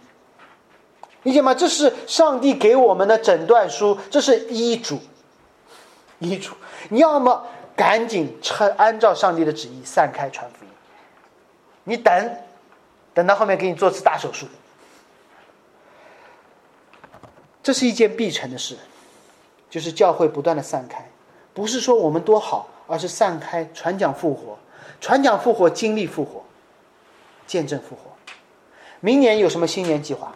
[1.23, 1.55] 理解吗？
[1.55, 4.99] 这是上帝给我们的诊断书，这是医嘱。
[6.19, 6.55] 医嘱，
[6.89, 7.45] 你要么
[7.77, 10.71] 赶紧趁按照上帝的旨意散开传福音，
[11.85, 12.37] 你等，
[13.15, 14.47] 等到后面给你做次大手术，
[17.69, 18.79] 这是一件必成的事，
[19.69, 21.07] 就是教会不断的散开。
[21.53, 24.57] 不是说我们多好，而是散开传讲复活，
[25.03, 26.43] 传讲复活，经历复活，
[27.47, 28.11] 见证复活。
[29.01, 30.33] 明年有什么新年计划？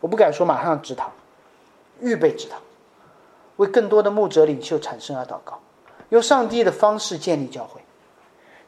[0.00, 1.10] 我不敢说马上植堂，
[2.02, 2.60] 预备植堂，
[3.56, 5.58] 为更多的牧者领袖产生而祷告，
[6.10, 7.80] 用上帝的方式建立教会，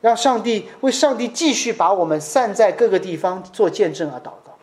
[0.00, 4.56] 让上帝为上帝继续把我们散在各个地方做见证而祷告。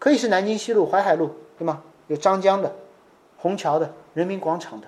[0.00, 1.84] 可以是南京西路、淮海路，对吗？
[2.08, 2.74] 有张江的、
[3.38, 4.86] 虹桥的、人民广场的。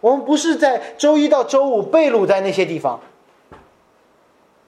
[0.00, 3.00] 我们不是在周一到周五被掳在那些地方，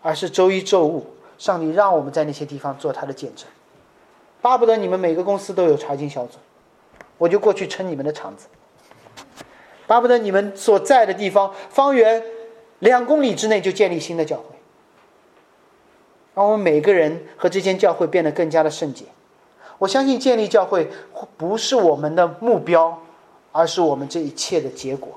[0.00, 1.06] 而是周一、周五，
[1.38, 3.48] 上帝让我们在那些地方做他的见证。
[4.40, 6.38] 巴不得你们每个公司都有查经小组，
[7.18, 8.46] 我就过去撑你们的场子。
[9.86, 12.22] 巴不得你们所在的地方方圆
[12.78, 14.44] 两公里之内就建立新的教会，
[16.34, 19.04] 让我们每个人和这间教会变得更加的圣洁。
[19.78, 20.90] 我相信建立教会
[21.36, 23.02] 不是我们的目标，
[23.52, 25.12] 而是我们这一切的结果。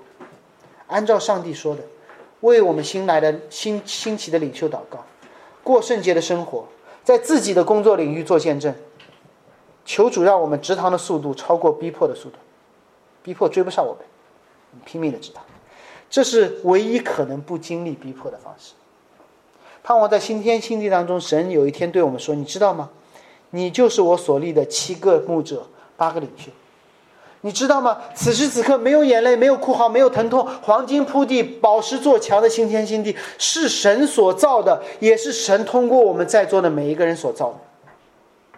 [0.87, 1.81] 按照上帝说的，
[2.41, 5.05] 为我们新来的新新奇的领袖祷告，
[5.63, 6.65] 过圣洁的生活，
[7.03, 8.73] 在自己的工作领域做见证。
[9.85, 12.37] 求主让我们直堂的速度超过逼迫的速度，
[13.23, 14.01] 逼迫追不上我们，
[14.83, 15.43] 拼命的直堂，
[16.09, 18.73] 这是唯一可能不经历逼迫的方式。
[19.83, 22.89] 盼望在新天新地当中，神有一天对我们说：“你知道吗？
[23.51, 26.51] 你就是我所立的七个牧者，八个领袖。”
[27.41, 27.99] 你知道吗？
[28.15, 38.57] 此时此刻，没有眼泪，没有哭嚎，没有疼痛，黄金铺地，宝石做墙的新天新地，是神所造的，也是神通过我们在座的每一个人所造的。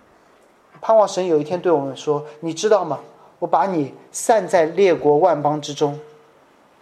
[0.81, 3.01] 盼望神有一天对我们说：“你知道吗？
[3.37, 5.99] 我把你散在列国万邦之中，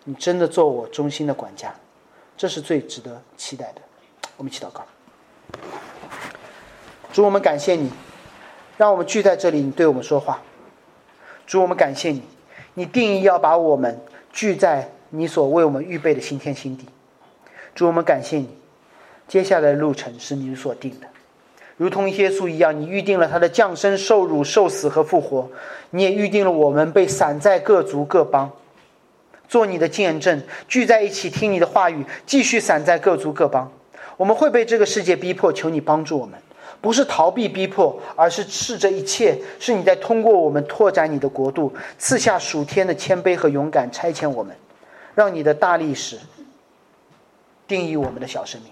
[0.03, 1.73] 你真的做我忠心的管家，
[2.37, 3.81] 这是最值得期待的。”
[4.37, 4.85] 我们一起祷告，
[7.17, 7.89] 主，我们感谢你，
[8.77, 10.39] 让我们聚在这里，你对我们说话。
[11.47, 12.21] 主，我们感谢你，
[12.75, 13.99] 你定义要把我们
[14.31, 16.85] 聚在你所为我们预备的新天新地。
[17.73, 18.47] 主，我们感谢你，
[19.27, 21.07] 接下来的路程是你所定的，
[21.75, 25.49] 如同耶稣一样，你预定了他的降生、受辱、受死和复活，
[25.89, 28.51] 你也预定了我们被散在各族各邦，
[29.49, 33.71] 做你的见证，聚在一起听你的话语，继续散在各族各邦。
[34.17, 36.39] 我们会被这个世界逼迫，求你帮助我们，
[36.79, 44.55] 不是逃避逼迫，而是斥这一切，是你在通过我们拓展你的国度，赐下属天的谦卑和勇敢，差遣我们，
[45.15, 46.19] 让你的大历史
[47.67, 48.71] 定义我们的小生命。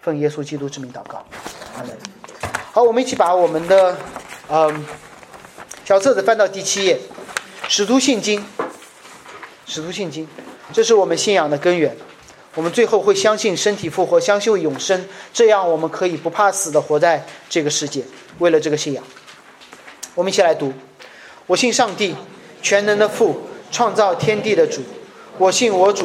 [0.00, 1.24] 奉耶稣基督之名祷告，
[1.76, 1.96] 阿门。
[2.72, 3.96] 好，我们一起把我们的
[4.50, 4.84] 嗯
[5.84, 6.96] 小册子翻到第七页，
[7.68, 8.40] 《使徒信经》。
[9.66, 10.26] 《使徒信经》，
[10.72, 11.96] 这是我们信仰的根源。
[12.54, 18.02] 我们最后会相信身体复活，相信永生，这样我们可以不怕死的活在这个世界。
[18.38, 19.04] 为了这个信仰，
[20.16, 20.72] 我们一起来读：
[21.46, 22.16] 我信上帝，
[22.62, 24.82] 全能的父，创造天地的主。
[25.38, 26.02] 我信我主。